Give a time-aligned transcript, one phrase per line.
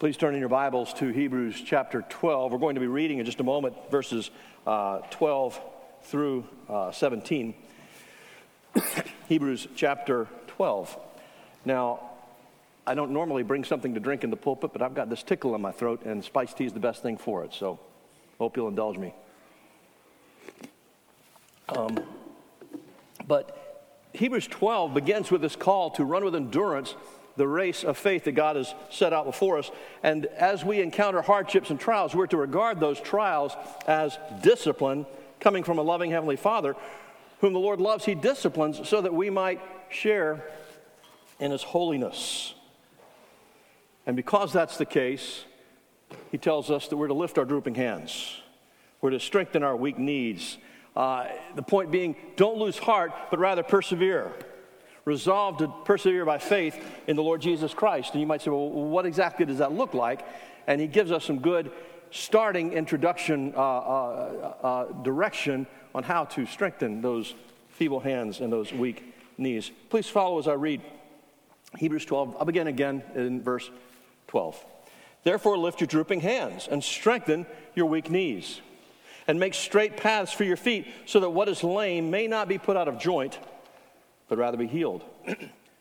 [0.00, 2.50] Please turn in your Bibles to Hebrews chapter 12.
[2.50, 4.32] We're going to be reading in just a moment verses
[4.66, 5.60] uh, 12
[6.02, 7.54] through uh, 17.
[9.28, 10.98] Hebrews chapter 12.
[11.64, 12.00] Now,
[12.84, 15.54] I don't normally bring something to drink in the pulpit, but I've got this tickle
[15.54, 17.54] in my throat, and spiced tea is the best thing for it.
[17.54, 17.78] So,
[18.38, 19.14] hope you'll indulge me.
[21.68, 22.00] Um,
[23.28, 26.96] but Hebrews 12 begins with this call to run with endurance
[27.36, 29.70] the race of faith that God has set out before us.
[30.02, 33.56] And as we encounter hardships and trials, we're to regard those trials
[33.86, 35.06] as discipline
[35.40, 36.76] coming from a loving Heavenly Father,
[37.40, 40.44] whom the Lord loves, He disciplines so that we might share
[41.40, 42.54] in His holiness.
[44.06, 45.44] And because that's the case,
[46.30, 48.40] He tells us that we're to lift our drooping hands,
[49.00, 50.56] we're to strengthen our weak knees.
[50.96, 54.32] Uh, the point being, don't lose heart, but rather persevere
[55.04, 58.12] resolved to persevere by faith in the Lord Jesus Christ.
[58.12, 60.26] And you might say, well, what exactly does that look like?
[60.66, 61.70] And he gives us some good
[62.10, 67.34] starting introduction uh, uh, uh, direction on how to strengthen those
[67.68, 69.70] feeble hands and those weak knees.
[69.90, 70.80] Please follow as I read
[71.76, 72.36] Hebrews 12.
[72.38, 73.70] I'll begin again in verse
[74.28, 74.64] 12.
[75.24, 78.60] Therefore, lift your drooping hands and strengthen your weak knees,
[79.26, 82.58] and make straight paths for your feet, so that what is lame may not be
[82.58, 83.38] put out of joint
[84.28, 85.04] but rather be healed.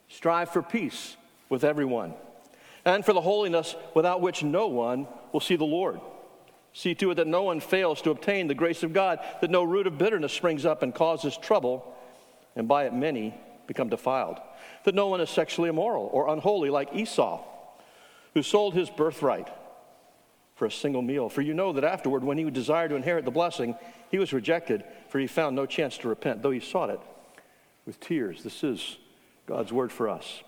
[0.09, 1.17] Strive for peace
[1.49, 2.13] with everyone,
[2.86, 5.99] and for the holiness without which no one will see the Lord.
[6.73, 9.64] See to it that no one fails to obtain the grace of God, that no
[9.64, 11.95] root of bitterness springs up and causes trouble,
[12.55, 13.33] and by it many
[13.67, 14.39] become defiled.
[14.83, 17.44] That no one is sexually immoral or unholy like Esau,
[18.33, 19.47] who sold his birthright
[20.55, 21.30] for a single meal.
[21.30, 23.75] For you know that afterward, when he desired to inherit the blessing,
[24.09, 26.99] he was rejected, for he found no chance to repent, though he sought it
[27.86, 28.44] with tears.
[28.44, 28.98] This is
[29.45, 30.42] God's word for us.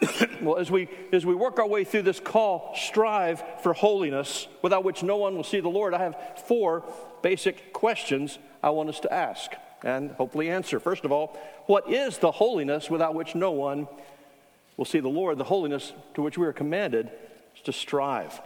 [0.42, 4.84] well, as we, as we work our way through this call, strive for holiness, without
[4.84, 6.84] which no one will see the Lord, I have four
[7.22, 10.80] basic questions I want us to ask and hopefully answer.
[10.80, 13.88] First of all, what is the holiness without which no one
[14.76, 15.38] will see the Lord?
[15.38, 17.10] The holiness to which we are commanded
[17.54, 18.40] is to strive.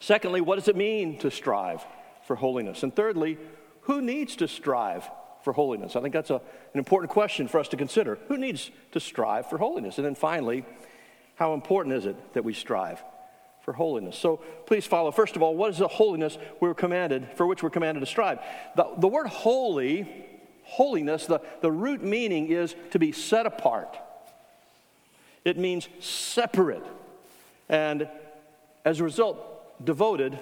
[0.00, 1.84] Secondly, what does it mean to strive
[2.26, 2.82] for holiness?
[2.82, 3.38] And thirdly,
[3.82, 5.08] who needs to strive
[5.44, 5.96] for holiness?
[5.96, 8.18] I think that's a, an important question for us to consider.
[8.28, 9.98] Who needs to strive for holiness?
[9.98, 10.64] And then finally,
[11.36, 13.02] how important is it that we strive
[13.64, 14.16] for holiness?
[14.16, 15.10] So please follow.
[15.10, 18.38] First of all, what is the holiness we're commanded, for which we're commanded to strive?
[18.76, 20.08] The, the word holy,
[20.64, 23.96] holiness, the, the root meaning is to be set apart.
[25.44, 26.84] It means separate.
[27.68, 28.08] And
[28.84, 30.38] as a result, devoted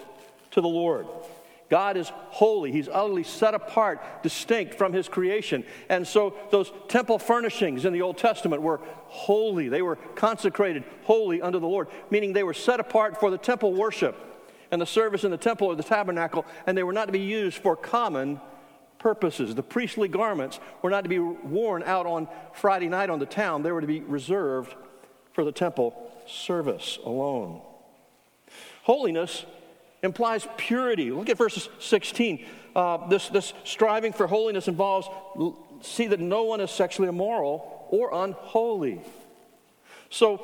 [0.50, 1.06] to the Lord.
[1.70, 2.72] God is holy.
[2.72, 5.64] He's utterly set apart, distinct from his creation.
[5.88, 9.69] And so those temple furnishings in the Old Testament were holy.
[9.69, 13.72] They were consecrated holy unto the Lord, meaning they were set apart for the temple
[13.72, 14.16] worship
[14.72, 17.20] and the service in the temple or the tabernacle, and they were not to be
[17.20, 18.41] used for common
[18.98, 19.54] purposes.
[19.54, 23.62] The priestly garments were not to be worn out on Friday night on the town,
[23.62, 24.75] they were to be reserved
[25.32, 27.62] for the temple service alone.
[28.82, 29.44] Holiness
[30.02, 31.10] implies purity.
[31.10, 32.44] Look at verse 16.
[32.74, 35.08] Uh, this, this striving for holiness involves
[35.82, 39.00] see that no one is sexually immoral or unholy.
[40.10, 40.42] So,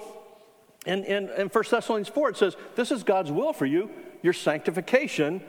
[0.87, 3.91] in, in, in 1 Thessalonians 4, it says, This is God's will for you,
[4.23, 5.43] your sanctification.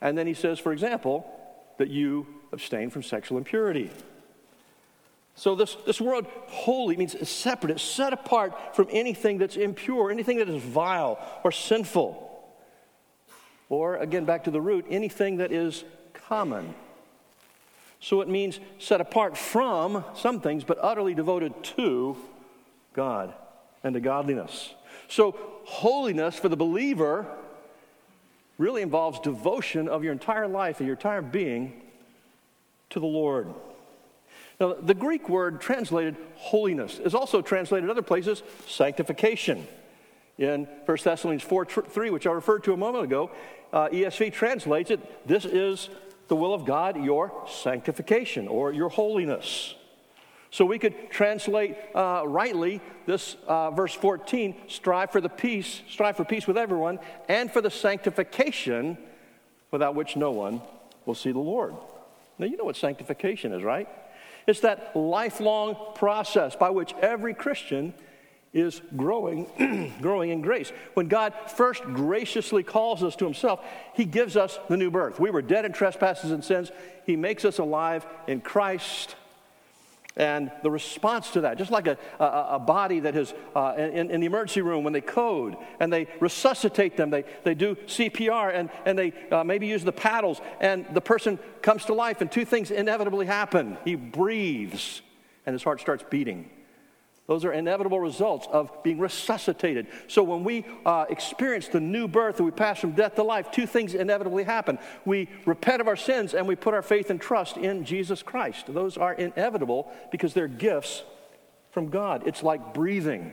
[0.00, 1.30] And then he says, for example,
[1.78, 3.90] that you abstain from sexual impurity.
[5.34, 10.38] So, this, this word holy means separate, it's set apart from anything that's impure, anything
[10.38, 12.26] that is vile or sinful.
[13.70, 16.74] Or, again, back to the root, anything that is common.
[18.00, 22.16] So it means set apart from some things, but utterly devoted to
[22.92, 23.32] God
[23.82, 24.74] and to godliness.
[25.08, 27.26] So, holiness for the believer
[28.58, 31.80] really involves devotion of your entire life and your entire being
[32.90, 33.48] to the Lord.
[34.58, 39.66] Now, the Greek word translated holiness is also translated other places sanctification.
[40.40, 43.30] In 1 Thessalonians 4 3, which I referred to a moment ago,
[43.74, 45.90] uh, ESV translates it this is
[46.28, 49.74] the will of God, your sanctification or your holiness.
[50.50, 56.16] So we could translate uh, rightly this uh, verse 14 strive for the peace, strive
[56.16, 58.96] for peace with everyone, and for the sanctification
[59.70, 60.62] without which no one
[61.04, 61.74] will see the Lord.
[62.38, 63.88] Now, you know what sanctification is, right?
[64.46, 67.92] It's that lifelong process by which every Christian
[68.52, 70.72] is growing, growing in grace.
[70.94, 73.64] When God first graciously calls us to Himself,
[73.94, 75.20] He gives us the new birth.
[75.20, 76.72] We were dead in trespasses and sins.
[77.06, 79.14] He makes us alive in Christ.
[80.16, 84.10] And the response to that, just like a, a, a body that is uh, in,
[84.10, 88.52] in, the emergency room when they code and they resuscitate them, they, they do CPR
[88.52, 92.30] and, and they uh, maybe use the paddles, and the person comes to life, and
[92.30, 93.78] two things inevitably happen.
[93.84, 95.00] He breathes,
[95.46, 96.50] and his heart starts beating.
[97.30, 99.86] Those are inevitable results of being resuscitated.
[100.08, 103.52] So when we uh, experience the new birth and we pass from death to life,
[103.52, 104.80] two things inevitably happen.
[105.04, 108.74] We repent of our sins and we put our faith and trust in Jesus Christ.
[108.74, 111.04] Those are inevitable because they're gifts
[111.70, 112.24] from God.
[112.26, 113.30] It's like breathing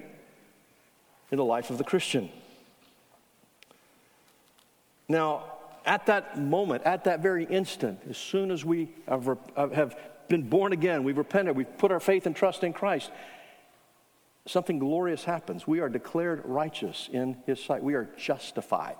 [1.31, 2.29] in the life of the Christian.
[5.09, 5.53] Now,
[5.88, 9.97] at that moment, at that very instant, as soon as we have, have
[10.27, 13.09] been born again, we've repented, we've put our faith and trust in Christ,
[14.47, 15.67] something glorious happens.
[15.67, 17.83] We are declared righteous in His sight.
[17.83, 18.95] We are justified.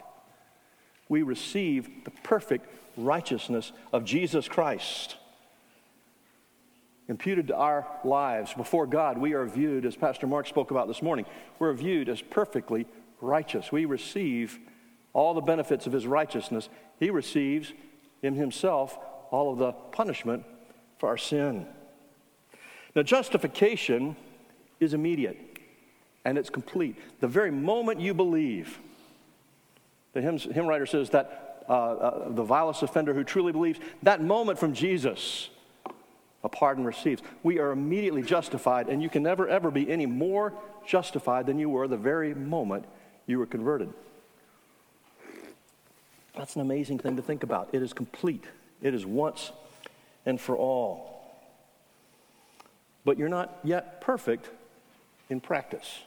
[1.10, 2.68] We receive the perfect
[2.98, 5.16] righteousness of Jesus Christ.
[7.08, 11.02] Imputed to our lives before God, we are viewed, as Pastor Mark spoke about this
[11.02, 11.26] morning,
[11.58, 12.86] we're viewed as perfectly
[13.22, 13.72] righteous.
[13.72, 14.60] We receive
[15.14, 16.68] all the benefits of His righteousness.
[17.00, 17.72] He receives
[18.22, 18.98] in Himself
[19.32, 20.44] all of the punishment
[21.00, 21.66] for our sin.
[22.94, 24.18] Now, justification
[24.80, 25.38] is immediate
[26.26, 26.98] and it's complete.
[27.22, 28.80] The very moment you believe,
[30.14, 34.22] the hymn, hymn writer says that uh, uh, the vilest offender who truly believes, that
[34.22, 35.50] moment from Jesus,
[36.44, 37.22] a pardon receives.
[37.44, 40.54] We are immediately justified, and you can never, ever be any more
[40.86, 42.86] justified than you were the very moment
[43.26, 43.94] you were converted.
[46.36, 47.70] That's an amazing thing to think about.
[47.74, 48.44] It is complete,
[48.82, 49.52] it is once
[50.26, 51.26] and for all.
[53.06, 54.50] But you're not yet perfect
[55.30, 56.02] in practice,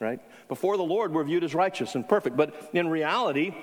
[0.00, 0.20] right?
[0.48, 3.54] Before the Lord, we're viewed as righteous and perfect, but in reality,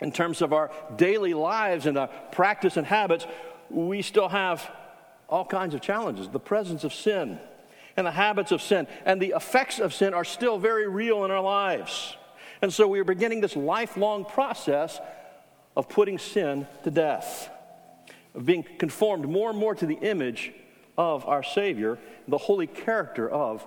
[0.00, 3.26] in terms of our daily lives and our practice and habits,
[3.70, 4.70] we still have
[5.28, 6.28] all kinds of challenges.
[6.28, 7.38] The presence of sin
[7.96, 11.30] and the habits of sin and the effects of sin are still very real in
[11.30, 12.16] our lives.
[12.62, 15.00] And so we are beginning this lifelong process
[15.76, 17.50] of putting sin to death,
[18.34, 20.52] of being conformed more and more to the image
[20.96, 23.66] of our Savior, the holy character of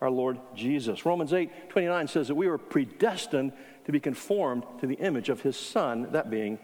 [0.00, 1.04] our Lord Jesus.
[1.04, 3.52] Romans 8 29 says that we were predestined
[3.84, 6.58] to be conformed to the image of his Son, that being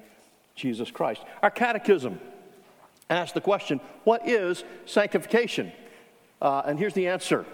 [0.55, 1.23] Jesus Christ.
[1.43, 2.21] Our catechism
[3.11, 5.73] asks the question what is sanctification?
[6.41, 7.45] Uh, and here's the answer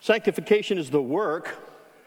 [0.00, 1.56] Sanctification is the work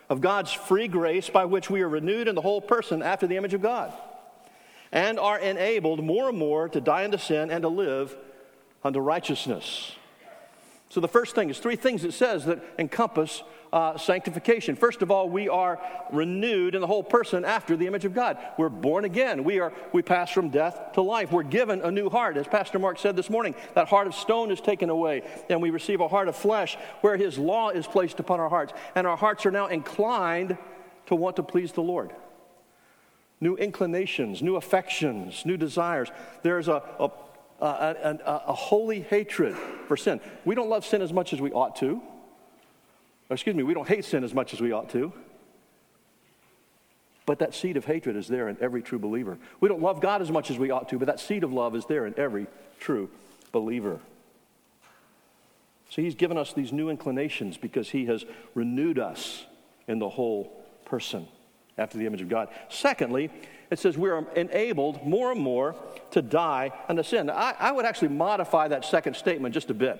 [0.09, 3.38] of God's free grace by which we are renewed in the whole person after the
[3.38, 3.94] image of God
[4.92, 8.15] and are enabled more and more to die unto sin and to live
[8.83, 9.94] unto righteousness.
[10.92, 14.76] So, the first thing is three things it says that encompass uh, sanctification.
[14.76, 15.80] First of all, we are
[16.12, 18.38] renewed in the whole person after the image of God.
[18.58, 19.46] We're born again.
[19.46, 21.32] We, are, we pass from death to life.
[21.32, 22.36] We're given a new heart.
[22.36, 25.70] As Pastor Mark said this morning, that heart of stone is taken away, and we
[25.70, 28.74] receive a heart of flesh where His law is placed upon our hearts.
[28.94, 30.58] And our hearts are now inclined
[31.06, 32.12] to want to please the Lord
[33.40, 36.10] new inclinations, new affections, new desires.
[36.44, 37.10] There's a, a,
[37.62, 39.56] Uh, a, uh, a, holy hatred
[39.88, 40.19] for sin.
[40.46, 42.02] We don't love sin as much as we ought to.
[43.30, 45.13] Or excuse me, we don't hate sin as much as we ought to.
[47.28, 49.38] But that seed of hatred is there in every true believer.
[49.60, 51.75] We don't love God as much as we ought to, but that seed of love
[51.75, 52.48] is there in every
[52.80, 53.12] true
[53.52, 54.00] believer.
[55.90, 59.45] So he's given us these new inclinations because he has renewed us
[59.88, 60.52] in the whole
[60.85, 61.28] person
[61.78, 62.50] after the image of God.
[62.69, 63.30] Secondly,
[63.71, 65.75] it says we are enabled more and more
[66.11, 67.30] to die unto sin.
[67.30, 69.99] I, I would actually modify that second statement just a bit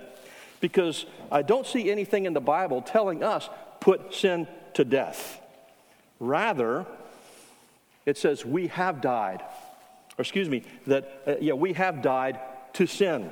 [0.60, 3.50] because I don't see anything in the Bible telling us
[3.80, 5.42] put sin to death.
[6.20, 6.86] Rather,
[8.06, 9.42] it says we have died,
[10.18, 12.40] or excuse me, that, uh, yeah, we have died
[12.74, 13.32] to sin.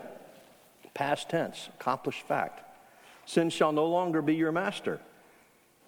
[0.93, 2.63] Past tense, accomplished fact.
[3.25, 4.99] Sin shall no longer be your master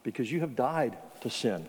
[0.03, 1.65] because you have died to sin.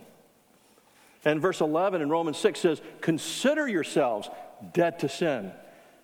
[1.24, 4.28] And verse 11 in Romans 6 says, Consider yourselves
[4.72, 5.52] dead to sin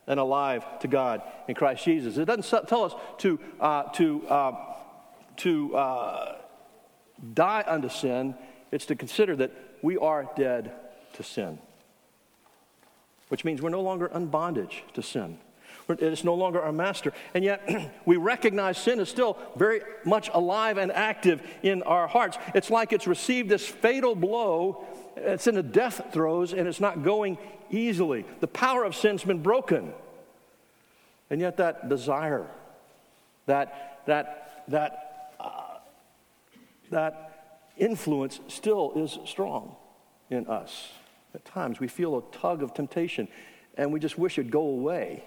[0.06, 2.16] and alive to God in Christ Jesus.
[2.16, 4.52] It doesn't tell us to, uh, to, uh,
[5.38, 6.36] to uh,
[7.34, 8.34] die unto sin,
[8.70, 10.72] it's to consider that we are dead
[11.14, 11.58] to sin,
[13.28, 15.38] which means we're no longer in bondage to sin.
[15.88, 17.12] It's no longer our master.
[17.32, 17.66] And yet,
[18.04, 22.36] we recognize sin is still very much alive and active in our hearts.
[22.54, 24.86] It's like it's received this fatal blow
[25.20, 27.38] it's in the death throes and it's not going
[27.70, 28.24] easily.
[28.40, 29.92] The power of sin's been broken.
[31.30, 32.46] And yet, that desire,
[33.46, 35.78] that, that, that, uh,
[36.90, 39.76] that influence still is strong
[40.30, 40.90] in us.
[41.34, 43.28] At times, we feel a tug of temptation
[43.76, 45.22] and we just wish it'd go away.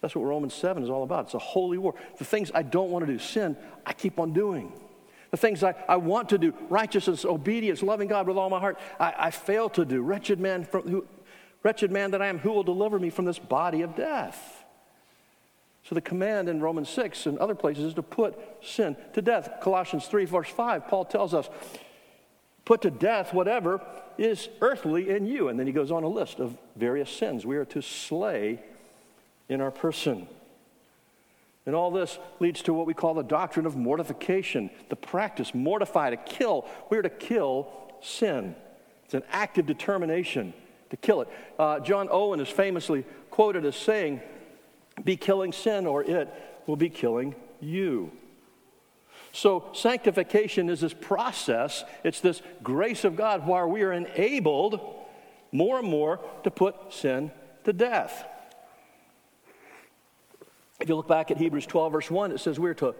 [0.00, 1.26] That's what Romans 7 is all about.
[1.26, 1.94] It's a holy war.
[2.18, 4.72] The things I don't want to do, sin, I keep on doing.
[5.30, 8.78] The things I, I want to do, righteousness, obedience, loving God with all my heart,
[8.98, 10.00] I, I fail to do.
[10.00, 11.06] Wretched man, from, who,
[11.62, 14.64] wretched man that I am, who will deliver me from this body of death?
[15.82, 19.50] So the command in Romans 6 and other places is to put sin to death.
[19.62, 21.48] Colossians 3, verse 5, Paul tells us,
[22.64, 23.80] put to death whatever
[24.18, 25.48] is earthly in you.
[25.48, 28.62] And then he goes on a list of various sins we are to slay
[29.50, 30.26] in our person.
[31.66, 36.10] And all this leads to what we call the doctrine of mortification, the practice, mortify,
[36.10, 36.66] to kill.
[36.88, 38.56] We're to kill sin.
[39.04, 40.54] It's an active determination
[40.88, 41.28] to kill it.
[41.58, 44.22] Uh, John Owen is famously quoted as saying,
[45.04, 46.32] Be killing sin, or it
[46.66, 48.10] will be killing you.
[49.32, 54.80] So, sanctification is this process, it's this grace of God where we are enabled
[55.52, 57.30] more and more to put sin
[57.64, 58.24] to death.
[60.80, 62.94] If you look back at Hebrews 12, verse 1, it says we're to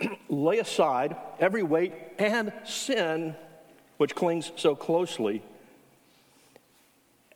[0.28, 3.34] lay aside every weight and sin
[3.96, 5.42] which clings so closely.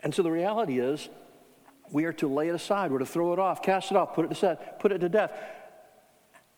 [0.03, 1.09] And so the reality is,
[1.91, 4.27] we are to lay it aside, we're to throw it off, cast it off, put
[4.27, 5.33] it aside, put it to death.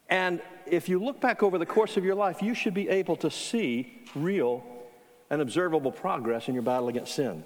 [0.08, 3.16] And if you look back over the course of your life, you should be able
[3.16, 4.64] to see real
[5.30, 7.44] and observable progress in your battle against sin.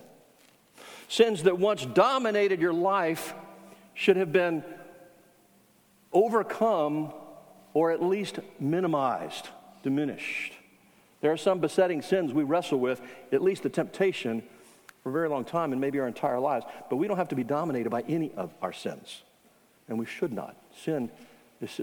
[1.09, 3.35] Sins that once dominated your life
[3.95, 4.65] should have been
[6.12, 7.12] overcome
[7.75, 9.49] or at least minimized,
[9.83, 10.52] diminished.
[11.21, 13.00] There are some besetting sins we wrestle with,
[13.33, 14.42] at least the temptation,
[15.02, 16.66] for a very long time and maybe our entire lives.
[16.90, 19.23] But we don't have to be dominated by any of our sins.
[19.88, 20.57] And we should not.
[20.85, 21.11] Sin,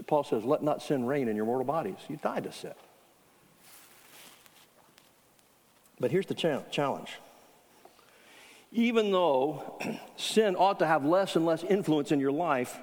[0.06, 1.96] Paul says, let not sin reign in your mortal bodies.
[2.08, 2.72] You died to sin.
[5.98, 7.18] But here's the challenge.
[8.72, 9.78] Even though
[10.16, 12.78] sin ought to have less and less influence in your life,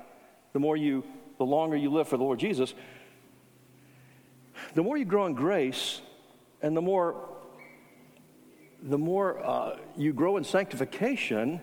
[0.53, 1.03] the more you
[1.37, 2.73] the longer you live for the Lord Jesus,
[4.73, 6.01] the more you grow in grace
[6.61, 7.15] and the more
[8.83, 11.59] the more uh, you grow in sanctification,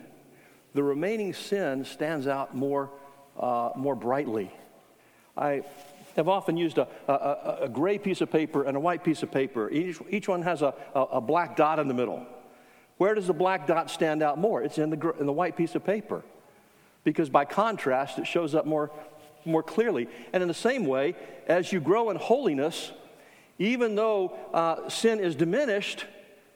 [0.74, 2.90] the remaining sin stands out more,
[3.38, 4.50] uh, more brightly.
[5.36, 5.62] I
[6.16, 9.30] have often used a, a, a, gray piece of paper and a white piece of
[9.30, 9.70] paper.
[9.70, 12.24] Each, each one has a, a, black dot in the middle.
[12.98, 14.62] Where does the black dot stand out more?
[14.62, 16.22] It's in the, in the white piece of paper.
[17.02, 18.92] Because by contrast, it shows up more,
[19.44, 20.08] more clearly.
[20.32, 21.14] And in the same way,
[21.46, 22.92] as you grow in holiness,
[23.58, 26.06] even though uh, sin is diminished,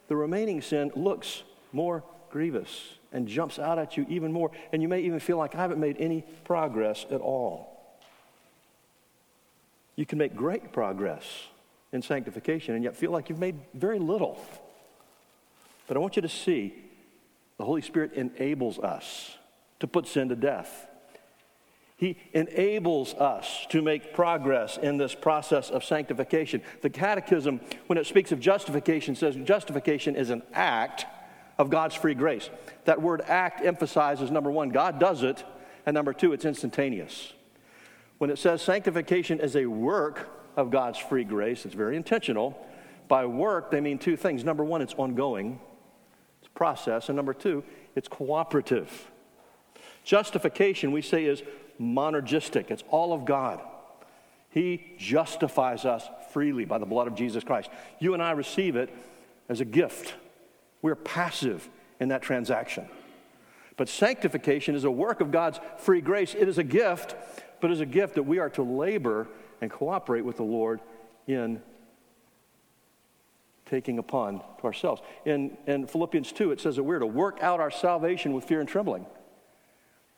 [0.08, 1.42] the remaining sin looks
[1.72, 4.50] more grievous and jumps out at you even more.
[4.72, 7.74] And you may even feel like I haven't made any progress at all.
[9.96, 11.24] You can make great progress
[11.92, 14.38] in sanctification and yet feel like you've made very little.
[15.86, 16.74] But I want you to see
[17.56, 19.36] the Holy Spirit enables us
[19.80, 20.87] to put sin to death.
[21.98, 26.62] He enables us to make progress in this process of sanctification.
[26.80, 31.06] The Catechism, when it speaks of justification, says justification is an act
[31.58, 32.50] of God's free grace.
[32.84, 35.42] That word act emphasizes number one, God does it,
[35.86, 37.32] and number two, it's instantaneous.
[38.18, 42.64] When it says sanctification is a work of God's free grace, it's very intentional.
[43.08, 44.44] By work, they mean two things.
[44.44, 45.58] Number one, it's ongoing,
[46.38, 47.64] it's a process, and number two,
[47.96, 49.10] it's cooperative.
[50.04, 51.42] Justification, we say, is
[51.80, 53.60] monergistic, it's all of God.
[54.50, 57.70] He justifies us freely by the blood of Jesus Christ.
[57.98, 58.94] You and I receive it
[59.48, 60.14] as a gift.
[60.82, 61.68] We're passive
[62.00, 62.88] in that transaction.
[63.76, 66.34] But sanctification is a work of God's free grace.
[66.34, 67.14] It is a gift,
[67.60, 69.28] but it is a gift that we are to labor
[69.60, 70.80] and cooperate with the Lord
[71.26, 71.60] in
[73.66, 75.02] taking upon to ourselves.
[75.24, 78.60] In, in Philippians 2, it says that we're to work out our salvation with fear
[78.60, 79.06] and trembling.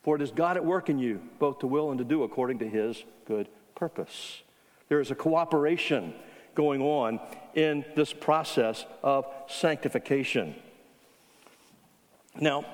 [0.03, 2.59] For it is God at work in you, both to will and to do according
[2.61, 4.43] to his good purpose.
[4.89, 6.15] There is a cooperation
[6.55, 7.21] going on
[7.55, 10.55] in this process of sanctification.
[12.39, 12.65] Now,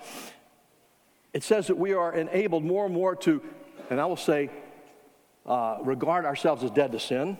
[1.32, 3.42] it says that we are enabled more and more to,
[3.90, 4.50] and I will say,
[5.44, 7.36] uh, regard ourselves as dead to sin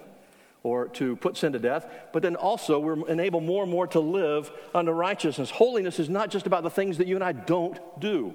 [0.63, 4.01] or to put sin to death, but then also we're enabled more and more to
[4.01, 5.51] live under righteousness.
[5.51, 8.35] Holiness is not just about the things that you and I don't do.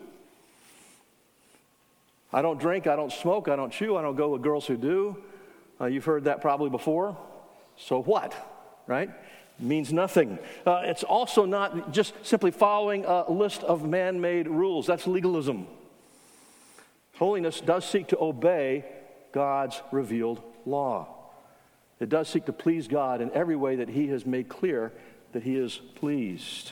[2.34, 4.78] I don't drink, I don't smoke, I don't chew, I don't go with girls who
[4.78, 5.18] do.
[5.80, 7.18] Uh, you've heard that probably before.
[7.78, 8.34] So what?
[8.88, 9.10] Right?
[9.62, 10.40] means nothing.
[10.66, 14.88] Uh, it's also not just simply following a list of man made rules.
[14.88, 15.68] That's legalism.
[17.16, 18.86] Holiness does seek to obey
[19.32, 21.08] God's revealed law.
[22.00, 24.92] It does seek to please God in every way that He has made clear
[25.34, 26.72] that He is pleased.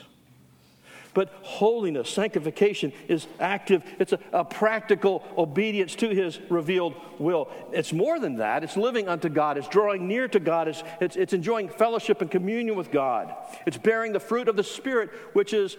[1.13, 3.83] But holiness, sanctification is active.
[3.97, 7.49] It's a, a, practical obedience to his revealed will.
[7.71, 8.63] It's more than that.
[8.63, 9.57] It's living unto God.
[9.57, 10.67] It's drawing near to God.
[10.67, 13.33] It's, it's, it's enjoying fellowship and communion with God.
[13.65, 15.77] It's bearing the fruit of the Spirit, which is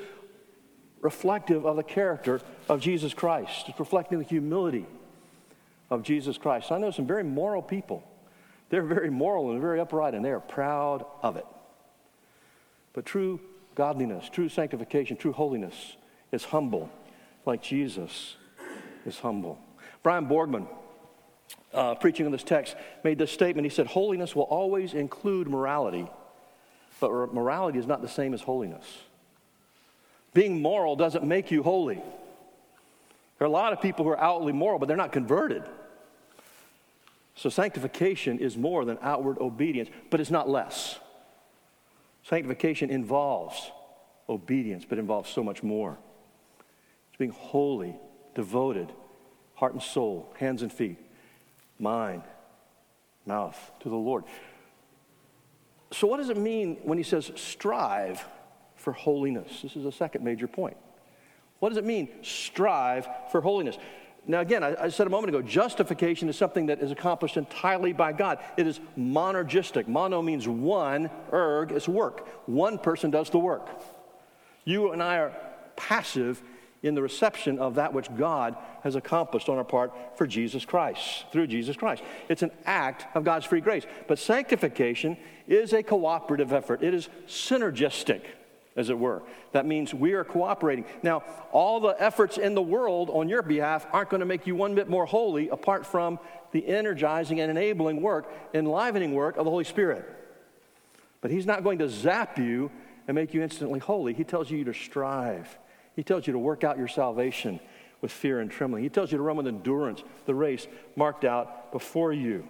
[1.00, 3.68] reflective of the character of Jesus Christ.
[3.68, 4.86] It's reflecting the humility
[5.90, 6.72] of Jesus Christ.
[6.72, 8.02] I know some very moral people.
[8.68, 11.46] They're very moral and very upright, and they are proud of it.
[12.92, 13.40] But true
[13.80, 15.96] godliness, true sanctification, true holiness
[16.32, 16.90] is humble,
[17.46, 18.36] like Jesus
[19.06, 19.58] is humble.
[20.02, 20.68] Brian Borgman,
[21.72, 23.64] uh, preaching on this text, made this statement.
[23.64, 26.06] He said, Holiness will always include morality,
[27.00, 28.84] but morality is not the same as holiness.
[30.34, 31.94] Being moral doesn't make you holy.
[31.94, 35.62] There are a lot of people who are outwardly moral, but they're not converted.
[37.34, 41.00] So sanctification is more than outward obedience, but it's not less.
[42.22, 43.70] Sanctification involves
[44.28, 45.98] obedience, but involves so much more.
[47.08, 47.96] It's being holy,
[48.34, 48.92] devoted,
[49.54, 50.98] heart and soul, hands and feet,
[51.78, 52.22] mind,
[53.26, 54.24] mouth to the Lord.
[55.92, 58.24] So, what does it mean when he says strive
[58.76, 59.60] for holiness?
[59.62, 60.76] This is a second major point.
[61.58, 63.76] What does it mean, strive for holiness?
[64.26, 67.92] Now, again, I, I, said a moment ago, justification is something that is accomplished entirely
[67.92, 68.38] by God.
[68.56, 69.88] It is monergistic.
[69.88, 72.28] Mono means one, erg is work.
[72.46, 73.68] One person does the work.
[74.64, 75.32] You and I are
[75.76, 76.42] passive
[76.82, 81.26] in the reception of that which God has accomplished on our part for Jesus Christ,
[81.32, 82.02] through Jesus Christ.
[82.28, 83.84] It's an act of God's free grace.
[84.08, 88.22] But sanctification is a cooperative effort, it is synergistic
[88.76, 89.22] as it were.
[89.52, 90.84] That means we are cooperating.
[91.02, 94.54] Now, all the efforts in the world on your behalf aren't going to make you
[94.54, 96.18] one bit more holy apart from
[96.52, 100.04] the energizing and enabling work, enlivening work of the Holy Spirit.
[101.20, 102.70] But He's not going to zap you
[103.08, 104.14] and make you instantly holy.
[104.14, 105.58] He tells you to strive,
[105.96, 107.60] He tells you to work out your salvation
[108.00, 108.82] with fear and trembling.
[108.82, 112.48] He tells you to run with endurance the race marked out before you.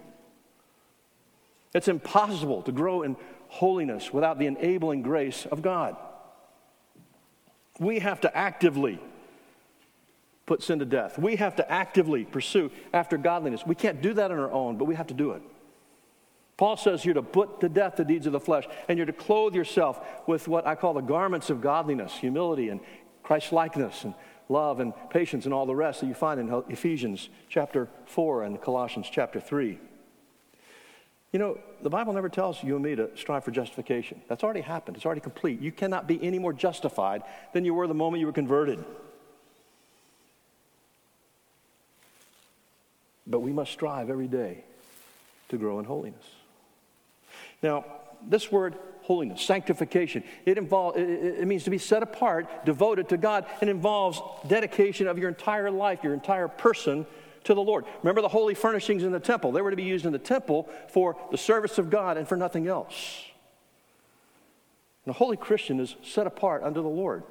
[1.75, 3.17] It's impossible to grow in
[3.49, 5.97] holiness without the enabling grace of God.
[7.81, 9.01] We have to actively
[10.47, 11.19] put sin to death.
[11.19, 13.67] We have to actively pursue after godliness.
[13.67, 15.43] We can't do that on our own, but we have to do it.
[16.57, 19.13] Paul says you're to put to death the deeds of the flesh, and you're to
[19.15, 22.81] clothe yourself with what I call the garments of godliness, humility, and
[23.23, 24.13] Christ likeness, and
[24.51, 28.61] love, and patience, and all the rest that you find in Ephesians chapter 4 and
[28.61, 29.79] Colossians chapter 3.
[31.33, 34.21] You know, the Bible never tells you and me to strive for justification.
[34.29, 35.61] That's already happened, it's already complete.
[35.61, 38.85] You cannot be any more justified than you were the moment you were converted.
[43.27, 44.65] But we must strive every day
[45.51, 46.25] to grow in holiness.
[47.63, 47.85] Now,
[48.27, 53.47] this word holiness, sanctification, it, involves, it, means to be set apart, devoted to God.
[53.61, 57.07] It involves dedication of your entire life, your entire person
[57.45, 57.85] to the Lord.
[58.03, 59.53] Remember the holy furnishings in the temple.
[59.53, 62.37] They were to be used in the temple for the service of God and for
[62.37, 63.25] nothing else.
[65.05, 67.23] And a holy Christian is set apart unto the Lord.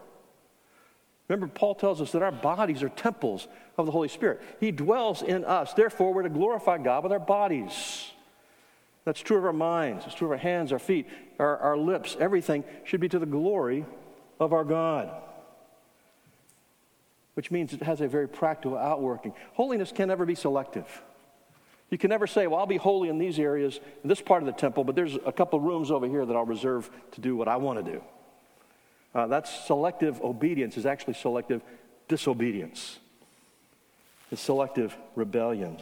[1.28, 4.42] Remember, Paul tells us that our bodies are temples of the Holy Spirit.
[4.60, 5.74] He dwells in us.
[5.74, 8.12] Therefore, we're to glorify God with our bodies.
[9.06, 12.18] That's true of our minds, it's true of our hands, our feet, our, our lips.
[12.20, 13.86] Everything should be to the glory
[14.40, 15.12] of our God
[17.40, 19.32] which means it has a very practical outworking.
[19.54, 21.02] Holiness can never be selective.
[21.90, 24.46] You can never say, well, I'll be holy in these areas, in this part of
[24.46, 27.48] the temple, but there's a couple rooms over here that I'll reserve to do what
[27.48, 28.04] I want to do.
[29.16, 31.62] Uh, that's selective obedience, is actually selective
[32.10, 33.00] disobedience,
[34.34, 35.78] it's selective rebellion.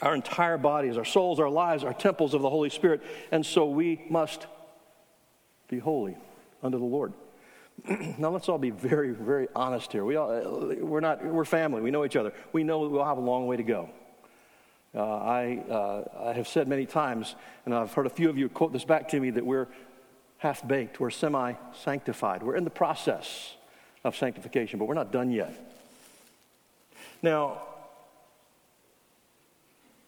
[0.00, 3.66] Our entire bodies, our souls, our lives are temples of the Holy Spirit, and so
[3.66, 4.46] we must
[5.68, 6.16] be holy
[6.62, 7.12] under the Lord.
[8.18, 10.04] now let's all be very, very honest here.
[10.04, 10.28] We all,
[10.80, 11.80] we're not, we're family.
[11.80, 12.32] We know each other.
[12.52, 13.90] We know we'll have a long way to go.
[14.94, 18.48] Uh, I, uh, I have said many times, and I've heard a few of you
[18.48, 19.68] quote this back to me, that we're
[20.38, 22.42] half baked, we're semi sanctified.
[22.42, 23.54] We're in the process
[24.04, 25.52] of sanctification, but we're not done yet.
[27.22, 27.62] Now,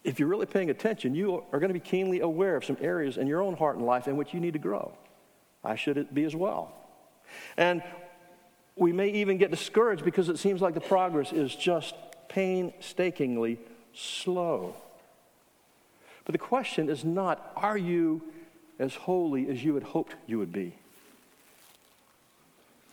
[0.03, 3.17] if you're really paying attention, you are going to be keenly aware of some areas
[3.17, 4.91] in your own heart and life in which you need to grow.
[5.63, 6.73] I should be as well.
[7.57, 7.83] And
[8.75, 11.95] we may even get discouraged because it seems like the progress is just
[12.29, 13.59] painstakingly
[13.93, 14.75] slow.
[16.25, 18.21] But the question is not, are you
[18.79, 20.73] as holy as you had hoped you would be?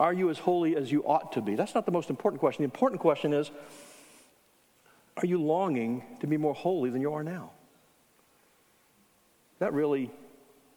[0.00, 1.54] Are you as holy as you ought to be?
[1.54, 2.62] That's not the most important question.
[2.62, 3.50] The important question is,
[5.16, 7.50] are you longing to be more holy than you are now?
[9.58, 10.10] That really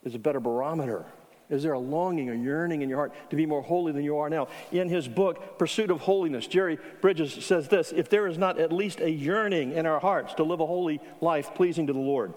[0.03, 1.05] is a better barometer
[1.51, 4.17] Is there a longing, a yearning in your heart to be more holy than you
[4.17, 4.47] are now?
[4.71, 8.71] In his book, Pursuit of Holiness, Jerry Bridges says this If there is not at
[8.71, 12.33] least a yearning in our hearts to live a holy life pleasing to the Lord,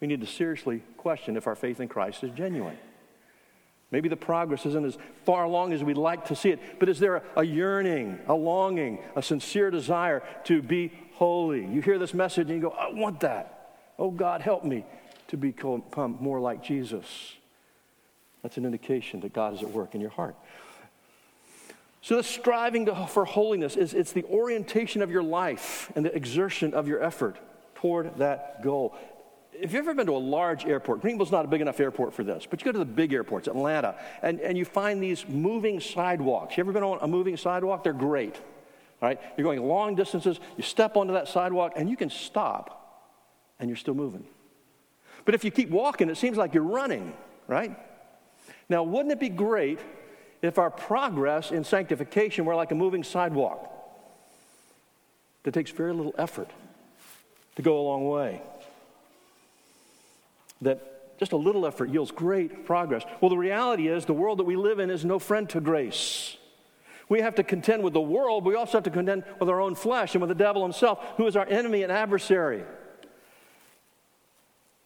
[0.00, 2.78] we need to seriously question if our faith in Christ is genuine.
[3.90, 6.98] Maybe the progress isn't as far along as we'd like to see it, but is
[6.98, 11.66] there a, yearning, a longing, a sincere desire to be holy?
[11.66, 13.74] You hear this message and you go, I want that.
[13.98, 14.86] Oh, God, help me
[15.28, 15.84] to become
[16.20, 17.06] more like Jesus.
[18.42, 20.36] That's an indication that God is at work in your heart.
[22.00, 26.14] So, the striving to, for holiness is it's the orientation of your life and the
[26.14, 27.36] exertion of your effort
[27.76, 28.96] toward that goal.
[29.52, 32.24] If you've ever been to a large airport, Greenville's not a big enough airport for
[32.24, 35.78] this, but you go to the big airports, Atlanta, and, and you find these moving
[35.78, 36.56] sidewalks.
[36.56, 37.84] You ever been on a moving sidewalk?
[37.84, 38.34] They're great.
[39.00, 39.20] Right?
[39.36, 43.12] You're going long distances, you step onto that sidewalk, and you can stop,
[43.60, 44.24] and you're still moving.
[45.24, 47.12] But if you keep walking, it seems like you're running,
[47.46, 47.76] right?
[48.72, 49.80] Now, wouldn't it be great
[50.40, 53.70] if our progress in sanctification were like a moving sidewalk
[55.42, 56.48] that takes very little effort
[57.56, 58.40] to go a long way?
[60.62, 63.02] That just a little effort yields great progress.
[63.20, 66.38] Well, the reality is the world that we live in is no friend to grace.
[67.10, 69.60] We have to contend with the world, but we also have to contend with our
[69.60, 72.64] own flesh and with the devil himself, who is our enemy and adversary.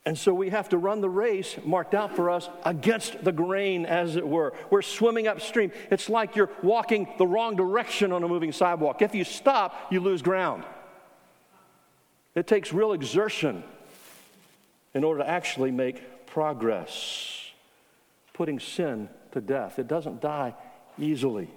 [0.07, 3.85] And so we have to run the race marked out for us against the grain,
[3.85, 4.53] as it were.
[4.71, 5.73] We're swimming upstream.
[5.90, 9.03] It's like you're walking the wrong direction on a moving sidewalk.
[9.03, 10.62] If you stop, you lose ground.
[12.37, 13.64] It takes real exertion
[14.95, 17.51] in order to actually make progress,
[18.33, 19.81] putting sin to death.
[19.81, 20.55] It doesn't die
[20.99, 21.51] easily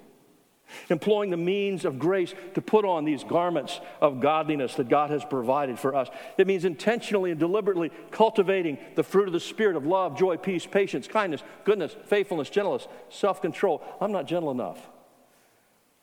[0.90, 5.24] employing the means of grace to put on these garments of godliness that God has
[5.26, 6.10] provided for us.
[6.38, 10.66] It means intentionally and deliberately cultivating the fruit of the Spirit of love, joy, peace,
[10.66, 13.84] patience, kindness, goodness, faithfulness, gentleness, self control.
[14.02, 14.80] I'm not gentle enough.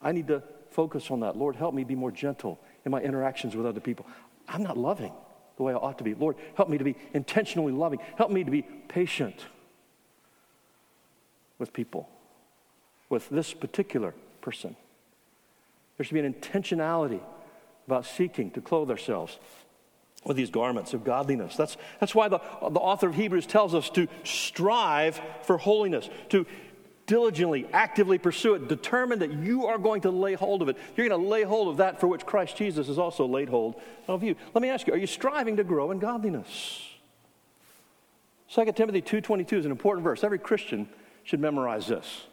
[0.03, 1.37] I need to focus on that.
[1.37, 4.07] Lord, help me be more gentle in my interactions with other people.
[4.49, 5.13] I'm not loving
[5.57, 6.15] the way I ought to be.
[6.15, 7.99] Lord, help me to be intentionally loving.
[8.17, 9.47] Help me to be patient
[11.59, 12.09] with people,
[13.09, 14.15] with this particular
[14.47, 14.77] person.
[15.97, 17.19] There should be an intentionality
[17.89, 19.41] about seeking to clothe ourselves
[20.25, 21.57] with these garments of godliness.
[21.57, 26.47] That's, that's why the, the author of Hebrews tells us to strive for holiness, to
[27.07, 30.77] diligently, actively pursue it, determine that you are going to lay hold of it.
[30.97, 33.75] You're going to lay hold of that for which Christ Jesus has also laid hold
[34.07, 34.37] of you.
[34.55, 36.89] Let me ask you, are you striving to grow in godliness?
[38.55, 40.23] 2 Timothy 2.22 is an important verse.
[40.23, 40.89] Every Christian
[41.25, 42.27] should memorize this.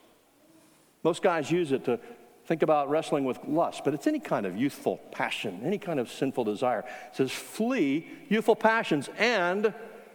[1.03, 1.99] Most guys use it to
[2.45, 6.11] think about wrestling with lust, but it's any kind of youthful passion, any kind of
[6.11, 6.79] sinful desire.
[6.79, 9.73] It says, flee youthful passions and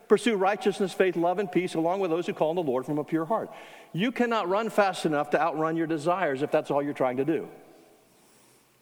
[0.09, 2.98] pursue righteousness, faith, love, and peace along with those who call on the Lord from
[2.98, 3.51] a pure heart.
[3.92, 7.24] You cannot run fast enough to outrun your desires if that's all you're trying to
[7.24, 7.48] do.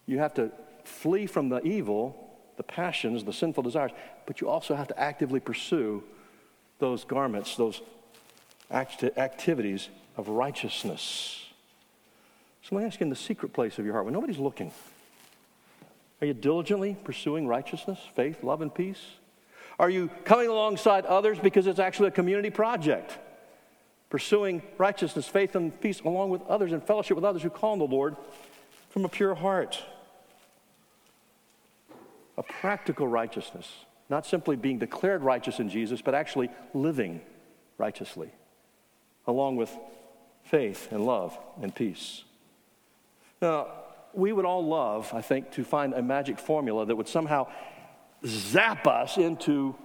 [0.06, 0.50] You have to
[0.84, 2.16] flee from the evil,
[2.56, 3.90] the passions, the sinful desires,
[4.24, 6.02] but you also have to actively pursue
[6.78, 7.80] those garments, those
[8.70, 11.45] activities of righteousness.
[12.68, 14.72] So me ask you in the secret place of your heart, when nobody's looking,
[16.20, 19.00] are you diligently pursuing righteousness, faith, love, and peace?
[19.78, 23.18] Are you coming alongside others because it's actually a community project?
[24.10, 27.78] Pursuing righteousness, faith, and peace along with others and fellowship with others who call on
[27.78, 28.16] the Lord
[28.90, 29.80] from a pure heart.
[32.36, 33.70] A practical righteousness,
[34.08, 37.20] not simply being declared righteous in Jesus, but actually living
[37.78, 38.30] righteously,
[39.24, 39.70] along with
[40.42, 42.24] faith and love and peace.
[43.40, 43.68] Now,
[44.14, 47.48] we would all love, I think, to find a magic formula that would somehow
[48.24, 49.76] zap us into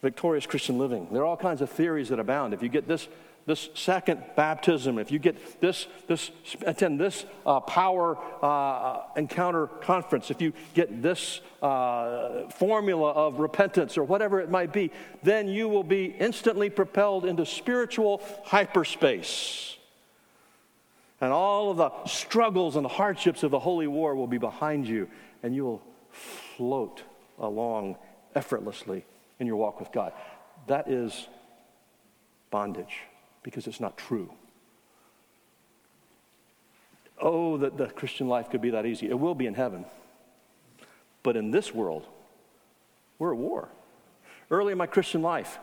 [0.00, 1.08] victorious Christian living.
[1.12, 2.54] There are all kinds of theories that abound.
[2.54, 3.08] If you get this,
[3.44, 6.30] this second baptism, if you get this, this
[6.64, 13.98] attend this uh, power uh, encounter conference, if you get this uh, formula of repentance
[13.98, 14.90] or whatever it might be,
[15.22, 19.76] then you will be instantly propelled into spiritual hyperspace.
[21.20, 24.86] And all of the struggles and the hardships of the holy war will be behind
[24.86, 25.08] you,
[25.42, 27.02] and you will float
[27.38, 27.96] along
[28.34, 29.04] effortlessly
[29.38, 30.12] in your walk with God.
[30.66, 31.28] That is
[32.50, 33.00] bondage
[33.42, 34.32] because it's not true.
[37.20, 39.08] Oh, that the Christian life could be that easy.
[39.08, 39.84] It will be in heaven.
[41.22, 42.06] But in this world,
[43.18, 43.68] we're at war.
[44.50, 45.58] Early in my Christian life,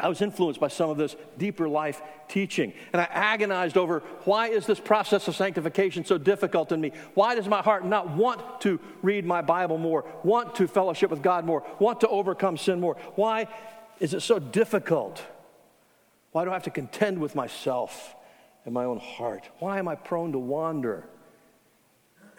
[0.00, 2.72] I was influenced by some of this deeper life teaching.
[2.92, 6.92] And I agonized over why is this process of sanctification so difficult in me?
[7.14, 11.22] Why does my heart not want to read my Bible more, want to fellowship with
[11.22, 12.96] God more, want to overcome sin more?
[13.14, 13.46] Why
[13.98, 15.22] is it so difficult
[16.32, 18.14] Why do I have to contend with myself
[18.64, 19.48] and my own heart?
[19.58, 21.04] Why am I prone to wander?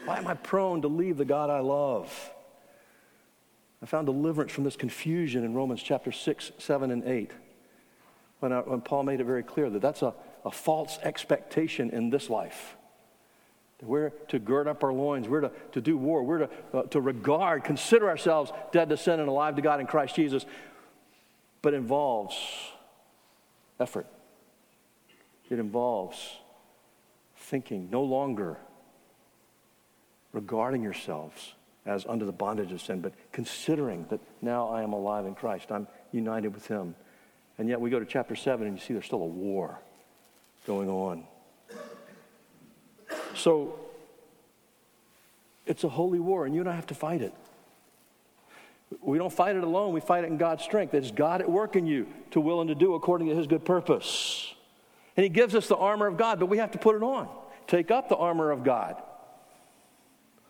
[0.05, 2.31] Why am I prone to leave the God I love?
[3.81, 7.31] I found deliverance from this confusion in Romans chapter 6, 7, and 8
[8.41, 12.09] when, I, when Paul made it very clear that that's a, a false expectation in
[12.09, 12.75] this life.
[13.83, 15.27] We're to gird up our loins.
[15.27, 16.23] We're to, to do war.
[16.23, 19.87] We're to, uh, to regard, consider ourselves dead to sin and alive to God in
[19.87, 20.45] Christ Jesus.
[21.61, 22.35] But involves
[23.79, 24.05] effort.
[25.49, 26.17] It involves
[27.35, 28.57] thinking, no longer
[30.31, 31.53] regarding yourselves
[31.85, 35.71] as under the bondage of sin, but considering that now I am alive in Christ.
[35.71, 36.95] I'm united with Him.
[37.61, 39.77] And yet we go to chapter 7 and you see there's still a war
[40.65, 41.25] going on.
[43.35, 43.75] So
[45.67, 47.35] it's a holy war, and you and I have to fight it.
[48.99, 50.95] We don't fight it alone, we fight it in God's strength.
[50.95, 53.63] It's God at work in you to will and to do according to his good
[53.63, 54.55] purpose.
[55.15, 57.29] And he gives us the armor of God, but we have to put it on.
[57.67, 58.99] Take up the armor of God.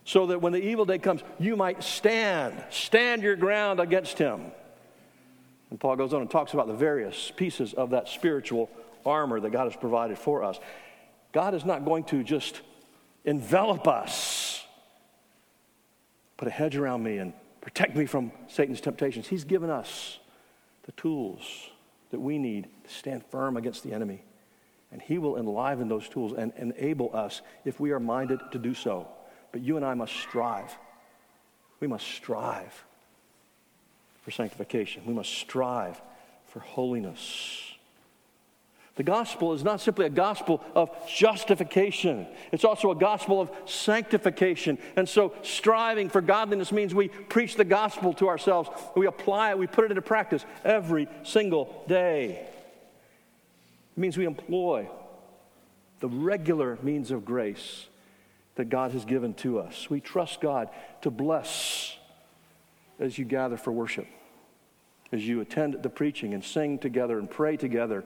[0.06, 4.52] So that when the evil day comes, you might stand, stand your ground against him.
[5.72, 8.68] And Paul goes on and talks about the various pieces of that spiritual
[9.06, 10.60] armor that God has provided for us.
[11.32, 12.60] God is not going to just
[13.24, 14.66] envelop us,
[16.36, 17.32] put a hedge around me and
[17.62, 19.26] protect me from Satan's temptations.
[19.28, 20.18] He's given us
[20.82, 21.40] the tools
[22.10, 24.22] that we need to stand firm against the enemy.
[24.90, 28.74] And He will enliven those tools and enable us if we are minded to do
[28.74, 29.08] so.
[29.52, 30.76] But you and I must strive.
[31.80, 32.84] We must strive
[34.22, 35.02] for sanctification.
[35.04, 36.00] We must strive
[36.46, 37.72] for holiness.
[38.94, 44.78] The gospel is not simply a gospel of justification, it's also a gospel of sanctification.
[44.96, 49.58] And so, striving for godliness means we preach the gospel to ourselves, we apply it,
[49.58, 52.46] we put it into practice every single day.
[53.96, 54.88] It means we employ
[56.00, 57.86] the regular means of grace
[58.56, 59.88] that God has given to us.
[59.88, 60.68] We trust God
[61.00, 61.96] to bless
[63.02, 64.06] as you gather for worship,
[65.10, 68.04] as you attend the preaching and sing together and pray together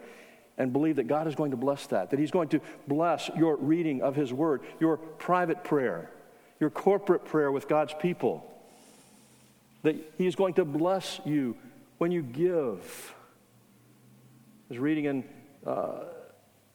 [0.59, 3.57] and believe that God is going to bless that, that He's going to bless your
[3.57, 6.11] reading of His Word, your private prayer,
[6.59, 8.51] your corporate prayer with God's people,
[9.83, 11.57] that He is going to bless you
[11.99, 13.15] when you give.
[14.69, 15.25] I was reading in
[15.67, 16.05] uh,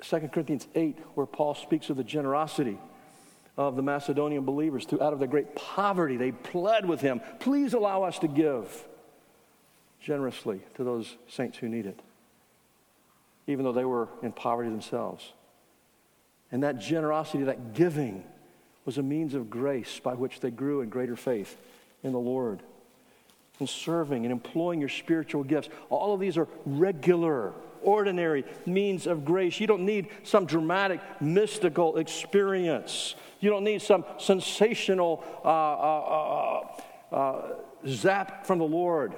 [0.02, 2.78] 2 Corinthians 8 where Paul speaks of the generosity
[3.58, 4.86] of the Macedonian believers.
[4.86, 8.88] Through out of their great poverty, they pled with him, please allow us to give
[10.00, 12.00] generously to those saints who need it
[13.48, 15.34] even though they were in poverty themselves.
[16.52, 18.24] And that generosity, that giving,
[18.86, 21.58] was a means of grace by which they grew in greater faith
[22.04, 22.62] in the Lord.
[23.60, 25.70] And serving and employing your spiritual gifts.
[25.90, 29.60] All of these are regular, ordinary means of grace.
[29.60, 33.16] You don't need some dramatic, mystical experience.
[33.40, 36.66] You don't need some sensational uh, uh,
[37.12, 37.54] uh, uh
[37.88, 39.16] zap from the Lord.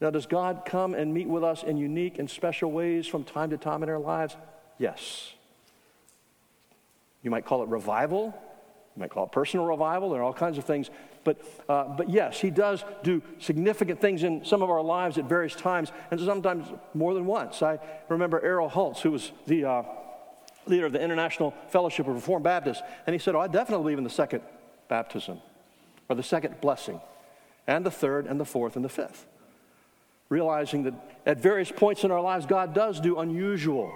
[0.00, 3.50] Now, does God come and meet with us in unique and special ways from time
[3.50, 4.36] to time in our lives?
[4.78, 5.32] Yes.
[7.22, 8.34] You might call it revival.
[8.94, 10.10] You might call it personal revival.
[10.10, 10.90] There are all kinds of things.
[11.26, 15.24] But, uh, but yes, He does do significant things in some of our lives at
[15.24, 17.62] various times, and sometimes more than once.
[17.62, 19.82] I remember Erroll Hulse, who was the uh,
[20.66, 23.98] leader of the International Fellowship of Reformed Baptists, and he said, Oh, I definitely believe
[23.98, 24.42] in the second
[24.86, 25.40] baptism,
[26.08, 27.00] or the second blessing,
[27.66, 29.26] and the third, and the fourth, and the fifth
[30.28, 33.92] realizing that at various points in our lives, God does do unusual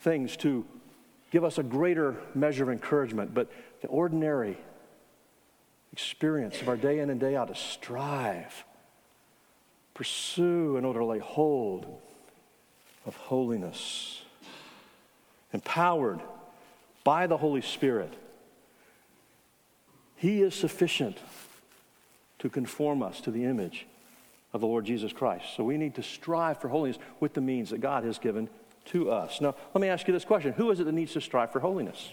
[0.00, 0.64] things to
[1.30, 3.34] give us a greater measure of encouragement.
[3.34, 4.56] But the ordinary
[5.94, 8.64] experience of our day in and day out to strive,
[9.94, 11.86] pursue in order to lay hold
[13.06, 14.20] of holiness,
[15.52, 16.18] empowered
[17.04, 18.12] by the Holy Spirit.
[20.16, 21.18] He is sufficient
[22.40, 23.86] to conform us to the image
[24.52, 25.44] of the Lord Jesus Christ.
[25.56, 28.48] So we need to strive for holiness with the means that God has given
[28.86, 29.40] to us.
[29.40, 31.60] Now, let me ask you this question Who is it that needs to strive for
[31.60, 32.10] holiness?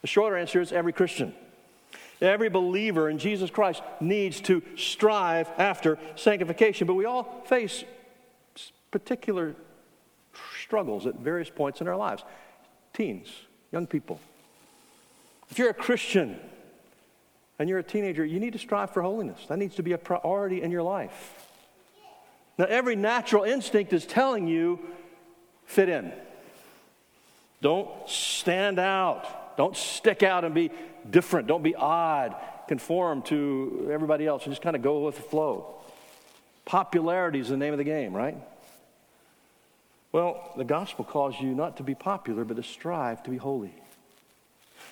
[0.00, 1.34] The shorter answer is every Christian.
[2.20, 7.84] Every believer in Jesus Christ needs to strive after sanctification, but we all face
[8.90, 9.54] particular
[10.60, 12.22] struggles at various points in our lives.
[12.92, 13.28] Teens,
[13.72, 14.20] young people.
[15.50, 16.38] If you're a Christian
[17.58, 19.46] and you're a teenager, you need to strive for holiness.
[19.48, 21.48] That needs to be a priority in your life.
[22.56, 24.78] Now, every natural instinct is telling you
[25.64, 26.12] fit in.
[27.60, 29.26] Don't stand out.
[29.56, 30.70] Don't stick out and be
[31.08, 31.46] different.
[31.46, 32.34] Don't be odd.
[32.68, 35.74] Conform to everybody else just kind of go with the flow.
[36.64, 38.36] Popularity is the name of the game, right?
[40.12, 43.74] Well, the gospel calls you not to be popular, but to strive to be holy.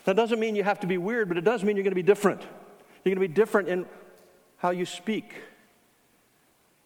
[0.05, 1.95] That doesn't mean you have to be weird, but it does mean you're going to
[1.95, 2.41] be different.
[2.41, 3.87] You're going to be different in
[4.59, 5.33] how you speak.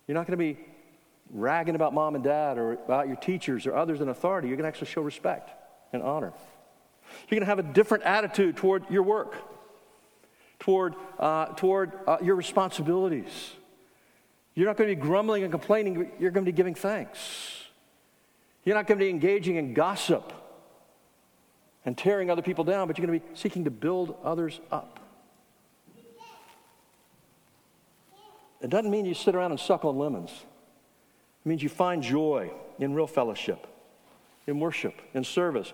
[0.07, 0.59] You're not going to be
[1.33, 4.49] ragging about mom and dad or about your teachers or others in authority.
[4.49, 5.51] You're going to actually show respect
[5.93, 6.33] and honor.
[7.29, 9.35] You're going to have a different attitude toward your work,
[10.59, 13.53] toward, uh, toward uh, your responsibilities.
[14.55, 17.65] You're not going to be grumbling and complaining, you're going to be giving thanks.
[18.65, 20.33] You're not going to be engaging in gossip
[21.85, 25.01] and tearing other people down, but you're going to be seeking to build others up.
[28.61, 30.31] It doesn't mean you sit around and suck on lemons.
[30.31, 33.67] It means you find joy in real fellowship,
[34.47, 35.73] in worship, in service,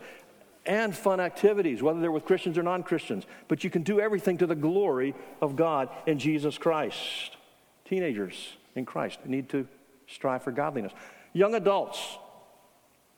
[0.64, 3.24] and fun activities, whether they're with Christians or non Christians.
[3.48, 7.36] But you can do everything to the glory of God in Jesus Christ.
[7.84, 9.66] Teenagers in Christ need to
[10.06, 10.92] strive for godliness.
[11.32, 12.18] Young adults,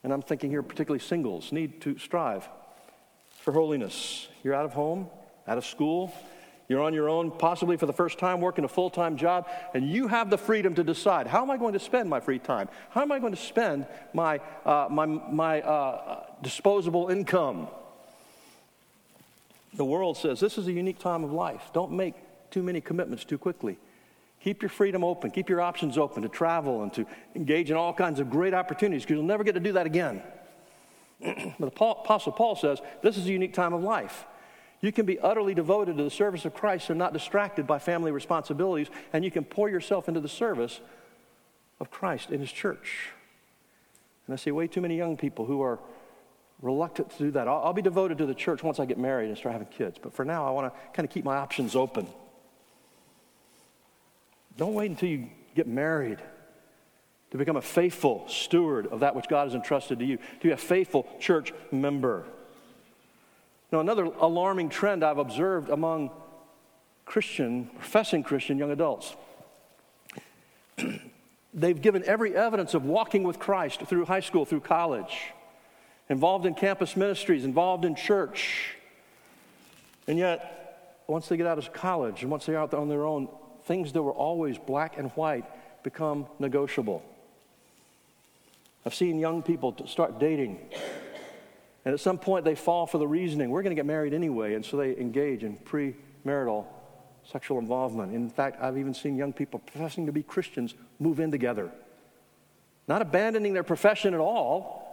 [0.03, 2.47] and I'm thinking here particularly singles, need to strive
[3.41, 4.27] for holiness.
[4.43, 5.07] You're out of home,
[5.47, 6.13] out of school,
[6.67, 9.87] you're on your own, possibly for the first time, working a full time job, and
[9.87, 12.69] you have the freedom to decide how am I going to spend my free time?
[12.89, 17.67] How am I going to spend my, uh, my, my uh, disposable income?
[19.73, 21.71] The world says this is a unique time of life.
[21.73, 22.13] Don't make
[22.51, 23.77] too many commitments too quickly.
[24.41, 27.93] Keep your freedom open, keep your options open to travel and to engage in all
[27.93, 30.21] kinds of great opportunities because you'll never get to do that again.
[31.19, 34.25] but the Apostle Paul says this is a unique time of life.
[34.81, 38.11] You can be utterly devoted to the service of Christ and not distracted by family
[38.11, 40.79] responsibilities, and you can pour yourself into the service
[41.79, 43.09] of Christ in His church.
[44.27, 45.79] And I see way too many young people who are
[46.61, 47.47] reluctant to do that.
[47.47, 49.97] I'll, I'll be devoted to the church once I get married and start having kids,
[50.01, 52.07] but for now, I want to kind of keep my options open.
[54.57, 56.19] Don't wait until you get married
[57.31, 60.51] to become a faithful steward of that which God has entrusted to you, to be
[60.51, 62.25] a faithful church member.
[63.71, 66.11] Now, another alarming trend I've observed among
[67.05, 69.15] Christian, professing Christian young adults.
[71.53, 75.33] They've given every evidence of walking with Christ through high school, through college,
[76.09, 78.75] involved in campus ministries, involved in church.
[80.07, 83.27] And yet, once they get out of college and once they're out on their own,
[83.65, 85.45] things that were always black and white
[85.83, 87.03] become negotiable.
[88.85, 90.59] I've seen young people start dating
[91.85, 94.55] and at some point, they fall for the reasoning, we're going to get married anyway.
[94.55, 96.65] And so they engage in premarital
[97.31, 98.13] sexual involvement.
[98.13, 101.71] In fact, I've even seen young people professing to be Christians move in together,
[102.87, 104.83] not abandoning their profession at all,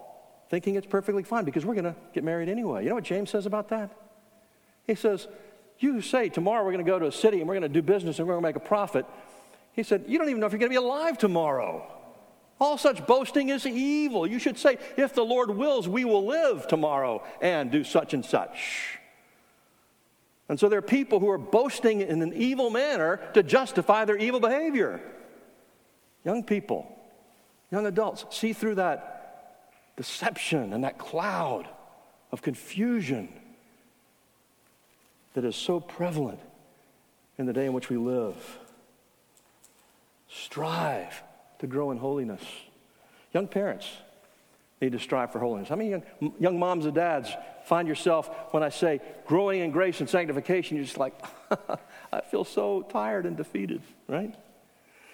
[0.53, 2.83] thinking it's perfectly fine because we're going to get married anyway.
[2.83, 3.91] You know what James says about that?
[4.87, 5.27] He says,
[5.79, 7.81] You say tomorrow we're going to go to a city and we're going to do
[7.81, 9.07] business and we're going to make a profit.
[9.73, 11.91] He said, You don't even know if you're going to be alive tomorrow.
[12.61, 14.27] All such boasting is evil.
[14.27, 18.23] You should say, if the Lord wills, we will live tomorrow and do such and
[18.23, 18.99] such.
[20.51, 24.19] And so there are people who are boasting in an evil manner to justify their
[24.19, 25.01] evil behavior.
[26.27, 26.95] Young people,
[27.71, 29.12] young adults, see through that
[29.97, 31.69] deception and that cloud
[32.31, 33.29] of confusion
[35.35, 36.41] that is so prevalent
[37.39, 38.37] in the day in which we live.
[40.29, 41.23] Strive
[41.59, 42.43] to grow in holiness.
[43.33, 43.87] Young parents
[44.81, 45.69] need to strive for holiness.
[45.69, 46.03] How many young,
[46.39, 47.31] young moms and dads
[47.65, 51.15] find yourself when I say growing in grace and sanctification, you're just like,
[52.13, 54.35] I feel so tired and defeated, right?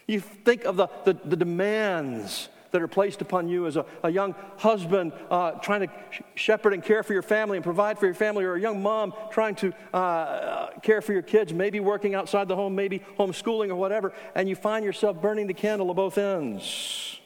[0.07, 4.11] You think of the, the, the demands that are placed upon you as a, a
[4.11, 5.89] young husband uh, trying to
[6.35, 9.13] shepherd and care for your family and provide for your family, or a young mom
[9.31, 13.71] trying to uh, uh, care for your kids, maybe working outside the home, maybe homeschooling
[13.71, 17.21] or whatever, and you find yourself burning the candle at both ends.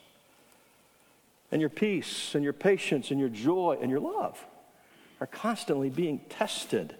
[1.51, 4.43] And your peace and your patience and your joy and your love
[5.21, 6.95] are constantly being tested.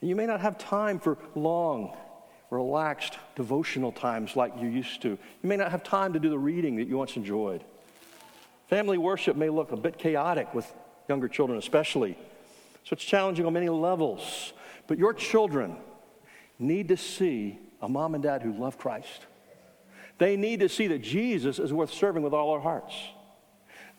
[0.00, 1.96] You may not have time for long
[2.50, 5.08] relaxed devotional times like you used to.
[5.08, 7.64] You may not have time to do the reading that you once enjoyed.
[8.68, 10.72] Family worship may look a bit chaotic with
[11.08, 12.16] younger children, especially.
[12.84, 14.52] So it's challenging on many levels.
[14.86, 15.76] But your children
[16.58, 19.26] need to see a mom and dad who love Christ.
[20.18, 22.94] They need to see that Jesus is worth serving with all our hearts.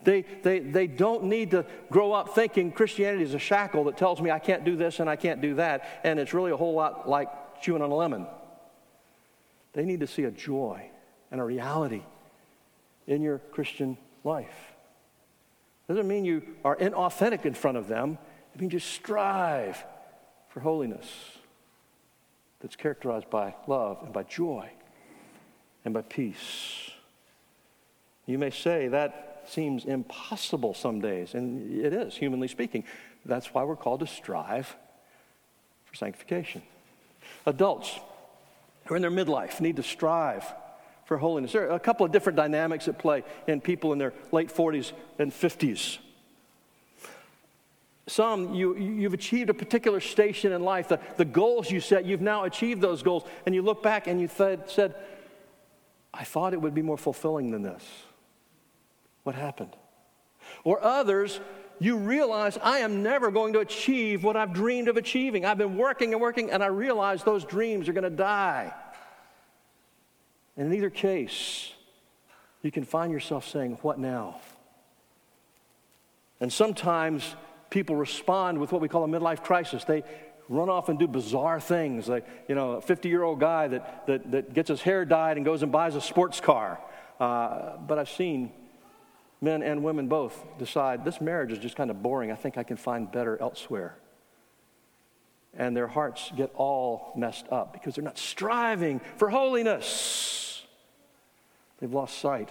[0.04, 4.22] They, they, they don't need to grow up thinking Christianity is a shackle that tells
[4.22, 6.74] me I can't do this and I can't do that, and it's really a whole
[6.74, 7.30] lot like
[7.62, 8.28] chewing on a lemon.
[9.78, 10.90] They need to see a joy
[11.30, 12.02] and a reality
[13.06, 14.74] in your Christian life.
[15.88, 18.18] Doesn't mean you are inauthentic in front of them.
[18.56, 19.86] It means you strive
[20.50, 21.08] for holiness
[22.60, 24.68] that's characterized by love and by joy
[25.86, 26.90] and by peace.
[28.26, 32.84] You may say that seems impossible some days, and it is, humanly speaking.
[33.26, 34.76] That's why we're called to strive
[35.86, 36.64] for sanctification.
[37.46, 38.00] Adults
[38.88, 40.46] who are in their midlife need to strive
[41.06, 41.54] for holiness.
[41.54, 44.92] There are a couple of different dynamics at play in people in their late 40s
[45.20, 46.00] and 50s.
[48.08, 50.88] Some, you, you've achieved a particular station in life.
[50.88, 53.24] The, the goals you set, you've now achieved those goals.
[53.46, 54.96] And you look back and you th- said,
[56.14, 57.84] I thought it would be more fulfilling than this.
[59.24, 59.76] What happened?
[60.64, 61.42] Or others,
[61.80, 65.46] you realize I am never going to achieve what I've dreamed of achieving.
[65.46, 68.74] I've been working and working, and I realize those dreams are going to die.
[70.56, 71.72] And in either case,
[72.64, 74.42] you can find yourself saying, What now?
[76.40, 77.36] And sometimes
[77.70, 79.84] people respond with what we call a midlife crisis.
[79.84, 80.04] They
[80.50, 82.08] run off and do bizarre things.
[82.08, 85.38] Like, you know, a 50 year old guy that, that, that gets his hair dyed
[85.38, 86.80] and goes and buys a sports car.
[87.20, 88.52] Uh, but I've seen
[89.42, 92.32] men and women both decide this marriage is just kind of boring.
[92.32, 93.98] I think I can find better elsewhere.
[95.56, 100.64] And their hearts get all messed up because they're not striving for holiness.
[101.80, 102.50] They've lost sight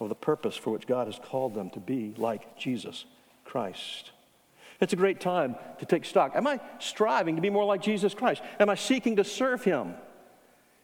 [0.00, 3.04] of the purpose for which God has called them to be like Jesus
[3.44, 4.10] Christ.
[4.80, 6.32] It's a great time to take stock.
[6.34, 8.42] Am I striving to be more like Jesus Christ?
[8.58, 9.94] Am I seeking to serve Him?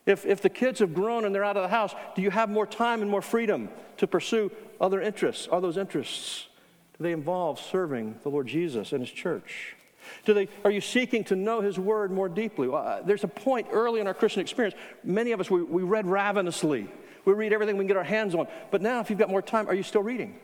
[0.08, 2.48] If, if the kids have grown and they're out of the house, do you have
[2.48, 4.50] more time and more freedom to pursue
[4.80, 5.46] other interests?
[5.48, 6.48] Are those interests,
[6.96, 9.76] do they involve serving the Lord Jesus and His church?
[10.24, 12.68] Do they, are you seeking to know His Word more deeply?
[12.68, 14.74] Well, uh, there's a point early in our Christian experience.
[15.04, 16.88] Many of us, we, we read ravenously.
[17.26, 18.48] We read everything we can get our hands on.
[18.70, 20.40] But now, if you've got more time, are you still reading?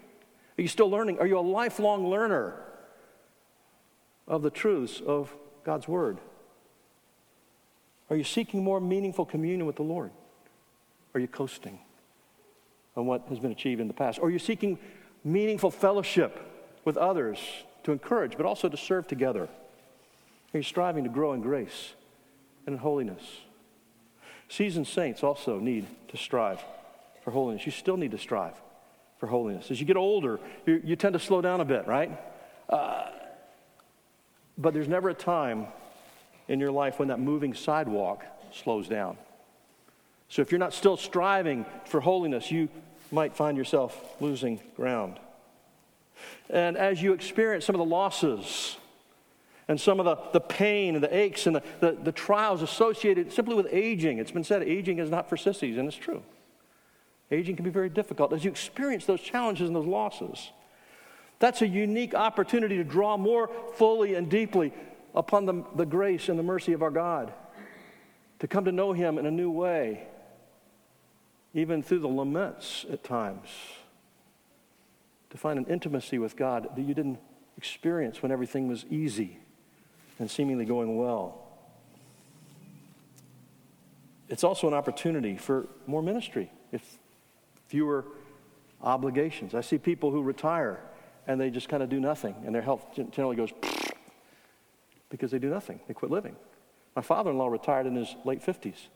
[0.59, 1.21] Are you still learning?
[1.21, 2.61] Are you a lifelong learner
[4.29, 5.35] of the truths of
[5.65, 6.19] God's Word?
[8.11, 10.11] Are you seeking more meaningful communion with the Lord?
[11.15, 11.79] Are you coasting
[12.97, 14.19] on what has been achieved in the past?
[14.19, 14.79] Or are you seeking
[15.25, 16.41] meaningful fellowship
[16.85, 17.39] with others
[17.85, 19.45] to encourage, but also to serve together?
[19.45, 21.95] Are you striving to grow in grace
[22.67, 23.23] and in holiness?
[24.49, 26.63] Seasoned saints also need to strive
[27.23, 27.65] for holiness.
[27.65, 28.55] You still need to strive
[29.19, 29.71] for holiness.
[29.71, 32.11] As you get older, you, you tend to slow down a bit, right?
[32.69, 33.07] Uh,
[34.59, 35.67] but there's never a time
[36.49, 39.17] in your life when that moving sidewalk slows down.
[40.29, 42.69] So if you're not still striving for holiness, you
[43.11, 45.19] might find yourself losing ground.
[46.51, 48.77] And as you experience some of the losses
[49.69, 53.33] and some of the, the pain and the aches and the, the, the trials associated
[53.33, 56.23] simply with aging, it's been said aging is not for sissies, and it's true.
[57.31, 58.33] Aging can be very difficult.
[58.33, 60.51] As you experience those challenges and those losses,
[61.39, 64.73] that's a unique opportunity to draw more fully and deeply
[65.15, 67.33] upon the, the grace and the mercy of our God,
[68.41, 70.07] to come to know Him in a new way,
[71.55, 73.49] even through the laments at times,
[75.31, 77.19] to find an intimacy with God that you didn't
[77.57, 79.39] experience when everything was easy
[80.19, 81.41] and seemingly going well.
[84.29, 86.51] It's also an opportunity for more ministry.
[86.73, 86.99] If
[87.69, 88.05] fewer
[88.83, 89.55] obligations.
[89.55, 90.81] I see people who retire
[91.27, 93.51] and they just kind of do nothing, and their health generally goes
[95.11, 95.81] because they do nothing.
[95.87, 96.37] They quit living.
[96.97, 98.89] My father in law retired in his late 50s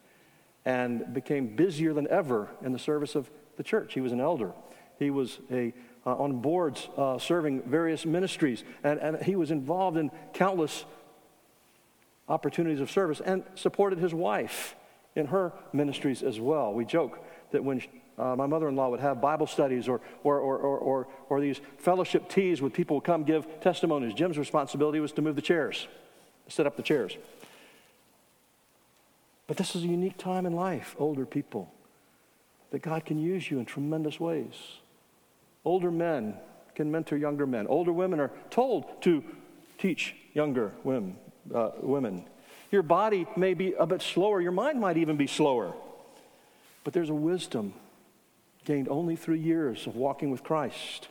[0.65, 3.95] and became busier than ever in the service of the church.
[3.95, 4.53] He was an elder,
[4.99, 5.73] he was a,
[6.07, 10.85] uh, on boards uh, serving various ministries, and, and he was involved in countless
[12.29, 14.75] opportunities of service and supported his wife
[15.15, 16.73] in her ministries as well.
[16.73, 17.19] We joke
[17.51, 17.83] that when
[18.19, 21.61] uh, my mother in law would have Bible studies or, or, or, or, or, these
[21.77, 24.13] fellowship teas with people come give testimonies.
[24.13, 25.87] Jim's responsibility was to move the chairs,
[26.49, 27.17] set up the chairs.
[29.47, 31.73] But this is a unique time in life, older people,
[32.71, 34.55] that God can use you in tremendous ways.
[35.65, 36.35] Older men
[36.75, 37.67] can mentor younger men.
[37.67, 39.23] Older women are told to
[39.79, 41.17] teach younger women.
[41.55, 42.25] Uh, women.
[42.71, 45.73] Your body may be a bit slower, your mind might even be slower.
[46.85, 47.73] But there's a wisdom
[48.69, 51.09] gained only through years of walking with Christ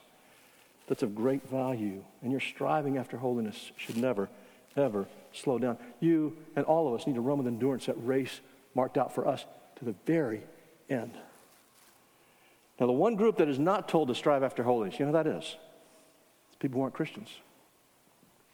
[0.86, 2.04] that's of great value.
[2.22, 4.30] And your striving after holiness should never,
[4.76, 5.78] ever slow down.
[6.00, 8.42] You and all of us need to run with endurance that race
[8.76, 9.44] marked out for us
[9.78, 10.44] to the very
[10.88, 11.14] end.
[12.80, 15.24] Now, the one group that is not told to strive after holiness, you know who
[15.24, 15.56] that is?
[16.50, 17.30] It's people who aren't Christians.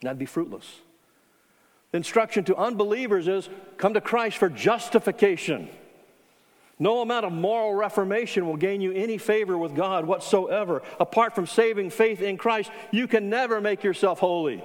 [0.00, 0.78] That'd be fruitless.
[1.90, 5.68] The instruction to unbelievers is come to Christ for justification.
[6.78, 10.82] No amount of moral reformation will gain you any favor with God whatsoever.
[10.98, 14.62] Apart from saving faith in Christ, you can never make yourself holy.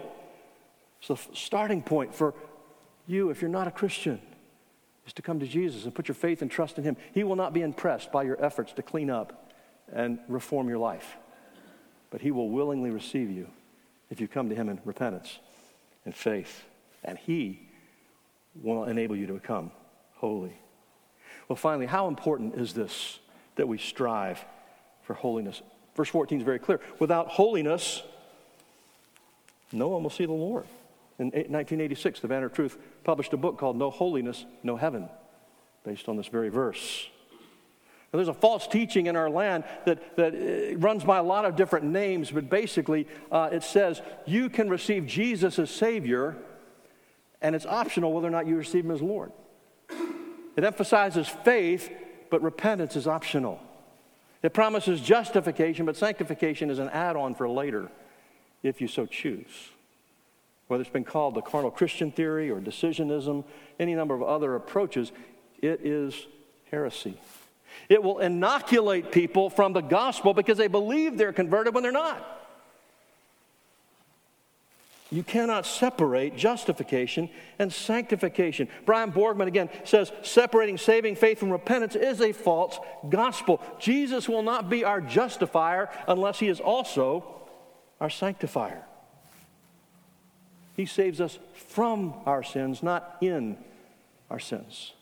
[1.01, 2.33] So, the starting point for
[3.07, 4.19] you, if you're not a Christian,
[5.05, 6.97] is to come to Jesus and put your faith and trust in Him.
[7.13, 9.51] He will not be impressed by your efforts to clean up
[9.91, 11.15] and reform your life.
[12.09, 13.49] But He will willingly receive you
[14.09, 15.39] if you come to Him in repentance
[16.05, 16.63] and faith.
[17.03, 17.69] And He
[18.55, 19.71] will enable you to become
[20.15, 20.55] holy.
[21.49, 23.19] Well, finally, how important is this
[23.55, 24.43] that we strive
[25.01, 25.61] for holiness?
[25.95, 26.79] Verse 14 is very clear.
[26.99, 28.03] Without holiness,
[29.73, 30.65] no one will see the Lord.
[31.17, 35.09] In 1986, the Banner of Truth published a book called No Holiness, No Heaven,
[35.83, 37.07] based on this very verse.
[38.13, 41.45] Now, there's a false teaching in our land that, that uh, runs by a lot
[41.45, 46.37] of different names, but basically uh, it says you can receive Jesus as Savior,
[47.41, 49.31] and it's optional whether or not you receive Him as Lord.
[50.59, 51.89] It emphasizes faith,
[52.29, 53.61] but repentance is optional.
[54.43, 57.89] It promises justification, but sanctification is an add on for later
[58.61, 59.69] if you so choose.
[60.67, 63.45] Whether it's been called the carnal Christian theory or decisionism,
[63.79, 65.13] any number of other approaches,
[65.61, 66.27] it is
[66.69, 67.17] heresy.
[67.87, 72.38] It will inoculate people from the gospel because they believe they're converted when they're not.
[75.11, 78.69] You cannot separate justification and sanctification.
[78.85, 82.79] Brian Borgman again says separating saving faith from repentance is a false
[83.09, 83.59] gospel.
[83.79, 87.25] Jesus will not be our justifier unless he is also
[87.99, 88.83] our sanctifier.
[90.75, 93.57] He saves us from our sins, not in
[94.29, 94.93] our sins.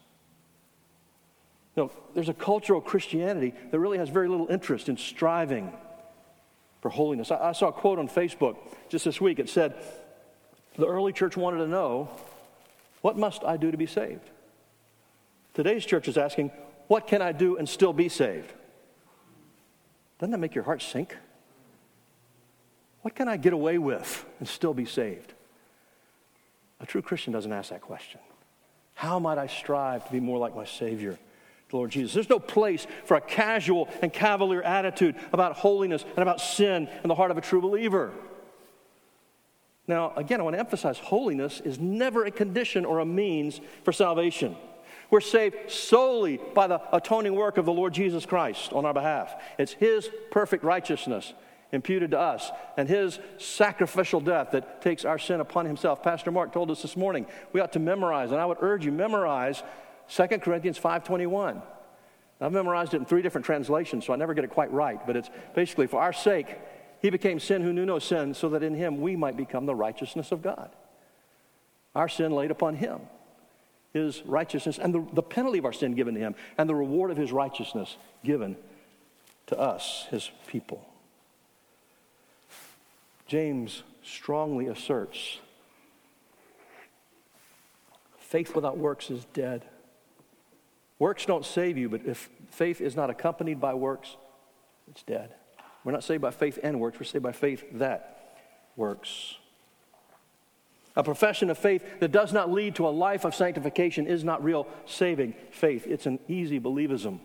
[1.76, 5.74] You know, there's a cultural Christianity that really has very little interest in striving
[6.82, 7.32] for holiness.
[7.32, 8.57] I, I saw a quote on Facebook
[8.89, 9.39] just this week.
[9.39, 9.75] It said,
[10.78, 12.09] The early church wanted to know,
[13.01, 14.30] what must I do to be saved?
[15.53, 16.51] Today's church is asking,
[16.88, 18.51] what can I do and still be saved?
[20.19, 21.15] Doesn't that make your heart sink?
[23.01, 25.34] What can I get away with and still be saved?
[26.80, 28.19] A true Christian doesn't ask that question.
[28.93, 31.17] How might I strive to be more like my Savior?
[31.70, 32.13] The Lord Jesus.
[32.13, 37.07] There's no place for a casual and cavalier attitude about holiness and about sin in
[37.07, 38.11] the heart of a true believer.
[39.88, 43.91] Now, again, I want to emphasize holiness is never a condition or a means for
[43.91, 44.55] salvation.
[45.09, 49.34] We're saved solely by the atoning work of the Lord Jesus Christ on our behalf.
[49.57, 51.34] It's His perfect righteousness
[51.72, 56.03] imputed to us and His sacrificial death that takes our sin upon Himself.
[56.03, 58.91] Pastor Mark told us this morning we ought to memorize, and I would urge you,
[58.91, 59.63] memorize
[60.10, 61.62] 2 Corinthians 5.21.
[62.39, 65.16] I've memorized it in three different translations, so I never get it quite right, but
[65.16, 66.47] it's basically for our sake,
[67.01, 69.76] he became sin who knew no sin, so that in him we might become the
[69.76, 70.70] righteousness of God.
[71.95, 73.01] Our sin laid upon him,
[73.93, 77.10] his righteousness, and the, the penalty of our sin given to him, and the reward
[77.10, 78.55] of his righteousness given
[79.47, 80.88] to us, his people.
[83.26, 85.39] James strongly asserts
[88.28, 89.64] faith without works is dead.
[91.00, 94.16] Works don't save you, but if faith is not accompanied by works,
[94.89, 95.34] it's dead.
[95.84, 98.36] We're not saved by faith and works, we're saved by faith that
[98.76, 99.36] works.
[100.95, 104.43] A profession of faith that does not lead to a life of sanctification is not
[104.43, 105.86] real saving faith.
[105.86, 107.20] It's an easy believism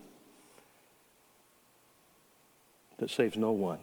[2.98, 3.78] that saves no one.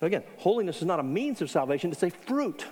[0.00, 2.64] Again, holiness is not a means of salvation, it's a fruit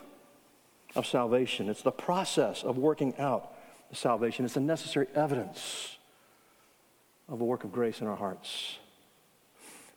[0.95, 1.69] of salvation.
[1.69, 3.53] It's the process of working out
[3.93, 4.45] salvation.
[4.45, 5.97] It's a necessary evidence
[7.29, 8.79] of a work of grace in our hearts.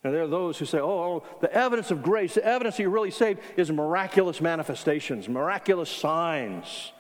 [0.04, 2.92] Now, there are those who say, oh, the evidence of grace, the evidence that you're
[2.92, 6.94] really saved is miraculous manifestations, miraculous signs.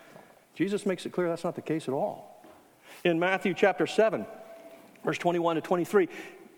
[0.54, 2.44] Jesus makes it clear that's not the case at all.
[3.06, 4.26] In Matthew chapter 7,
[5.06, 6.10] verse 21 to 23,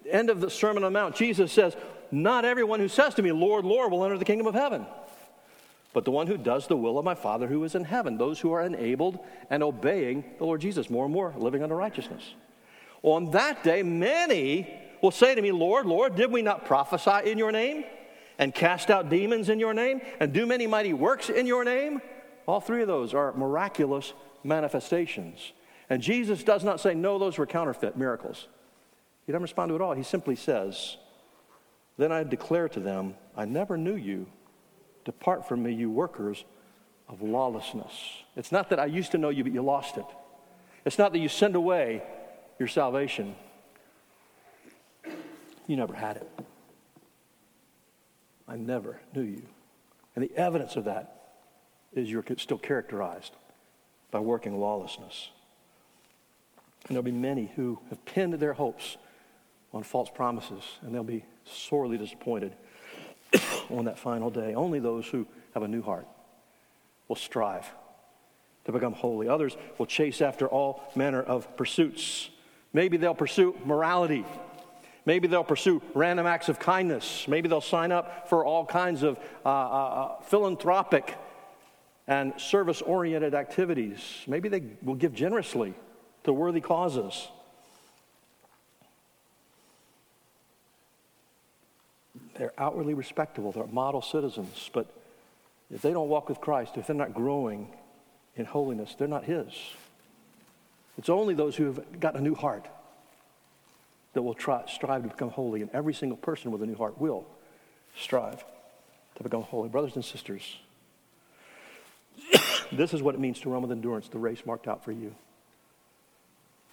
[0.09, 1.75] end of the Sermon on the Mount, Jesus says,
[2.09, 4.87] Not everyone who says to me, Lord, Lord, will enter the kingdom of heaven
[5.93, 8.39] but the one who does the will of my Father who is in heaven, those
[8.39, 9.19] who are enabled
[9.49, 12.33] and obeying the Lord Jesus more and more, living under righteousness.
[13.03, 17.37] On that day, many will say to me, Lord, Lord, did we not prophesy in
[17.37, 17.83] your name
[18.37, 22.01] and cast out demons in your name and do many mighty works in your name?
[22.47, 24.13] All three of those are miraculous
[24.43, 25.53] manifestations.
[25.89, 28.47] And Jesus does not say, no, those were counterfeit miracles.
[29.25, 29.93] He doesn't respond to it at all.
[29.93, 30.97] He simply says,
[31.97, 34.27] Then I declare to them, I never knew you.
[35.05, 36.45] Depart from me, you workers
[37.07, 37.91] of lawlessness.
[38.35, 40.05] It's not that I used to know you, but you lost it.
[40.85, 42.01] It's not that you send away
[42.57, 43.35] your salvation.
[45.67, 46.29] You never had it.
[48.47, 49.43] I never knew you.
[50.15, 51.37] And the evidence of that
[51.93, 53.33] is you're still characterized
[54.11, 55.29] by working lawlessness.
[56.87, 58.97] And there'll be many who have pinned their hopes
[59.73, 62.53] on false promises, and they'll be sorely disappointed
[63.69, 64.53] on that final day.
[64.53, 66.07] Only those who have a new heart
[67.07, 67.69] will strive
[68.65, 69.27] to become holy.
[69.27, 72.29] Others will chase after all manner of pursuits.
[72.73, 74.25] Maybe they'll pursue morality.
[75.05, 77.27] Maybe they'll pursue random acts of kindness.
[77.27, 81.17] Maybe they'll sign up for all kinds of uh, uh, uh philanthropic
[82.07, 83.99] and service oriented activities.
[84.27, 85.73] Maybe they will give generously
[86.23, 87.29] to worthy causes.
[92.41, 94.87] They're outwardly respectable, they're model citizens, but
[95.69, 97.67] if they don't walk with Christ, if they're not growing
[98.35, 99.53] in holiness, they're not His.
[100.97, 102.67] It's only those who have got a new heart
[104.13, 106.99] that will try, strive to become holy, and every single person with a new heart
[106.99, 107.27] will
[107.95, 108.43] strive
[109.17, 109.69] to become holy.
[109.69, 110.57] Brothers and sisters,
[112.71, 115.13] this is what it means to run with endurance, the race marked out for you.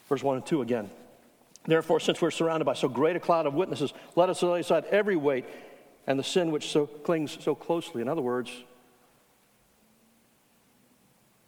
[0.08, 0.88] Verse 1 and 2 again.
[1.68, 4.86] Therefore, since we're surrounded by so great a cloud of witnesses, let us lay aside
[4.86, 5.44] every weight
[6.06, 8.00] and the sin which so clings so closely.
[8.00, 8.50] In other words,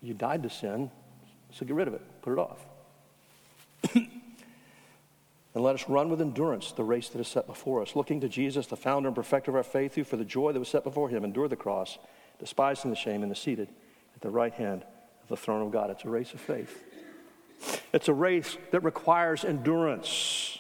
[0.03, 0.91] you died to sin,
[1.53, 2.59] so get rid of it, put it off.
[3.95, 4.11] and
[5.55, 8.67] let us run with endurance the race that is set before us, looking to Jesus,
[8.67, 11.09] the founder and perfecter of our faith, who for the joy that was set before
[11.09, 11.97] him endured the cross,
[12.39, 13.71] despising the shame, and is seated
[14.15, 14.85] at the right hand
[15.23, 15.89] of the throne of God.
[15.89, 16.85] It's a race of faith.
[17.93, 20.59] It's a race that requires endurance.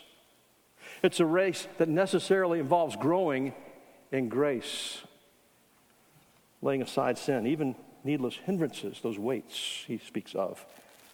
[1.02, 3.54] It's a race that necessarily involves growing
[4.12, 4.98] in grace,
[6.60, 7.74] laying aside sin, even
[8.04, 10.64] needless hindrances, those weights he speaks of,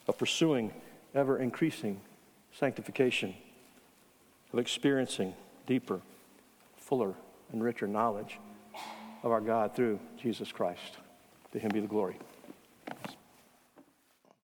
[0.08, 0.72] of pursuing
[1.14, 2.00] ever increasing
[2.52, 3.34] sanctification,
[4.52, 5.34] of experiencing
[5.66, 6.00] deeper,
[6.76, 7.14] fuller,
[7.52, 8.38] and richer knowledge
[9.22, 10.96] of our God through Jesus Christ.
[11.52, 12.16] To him be the glory.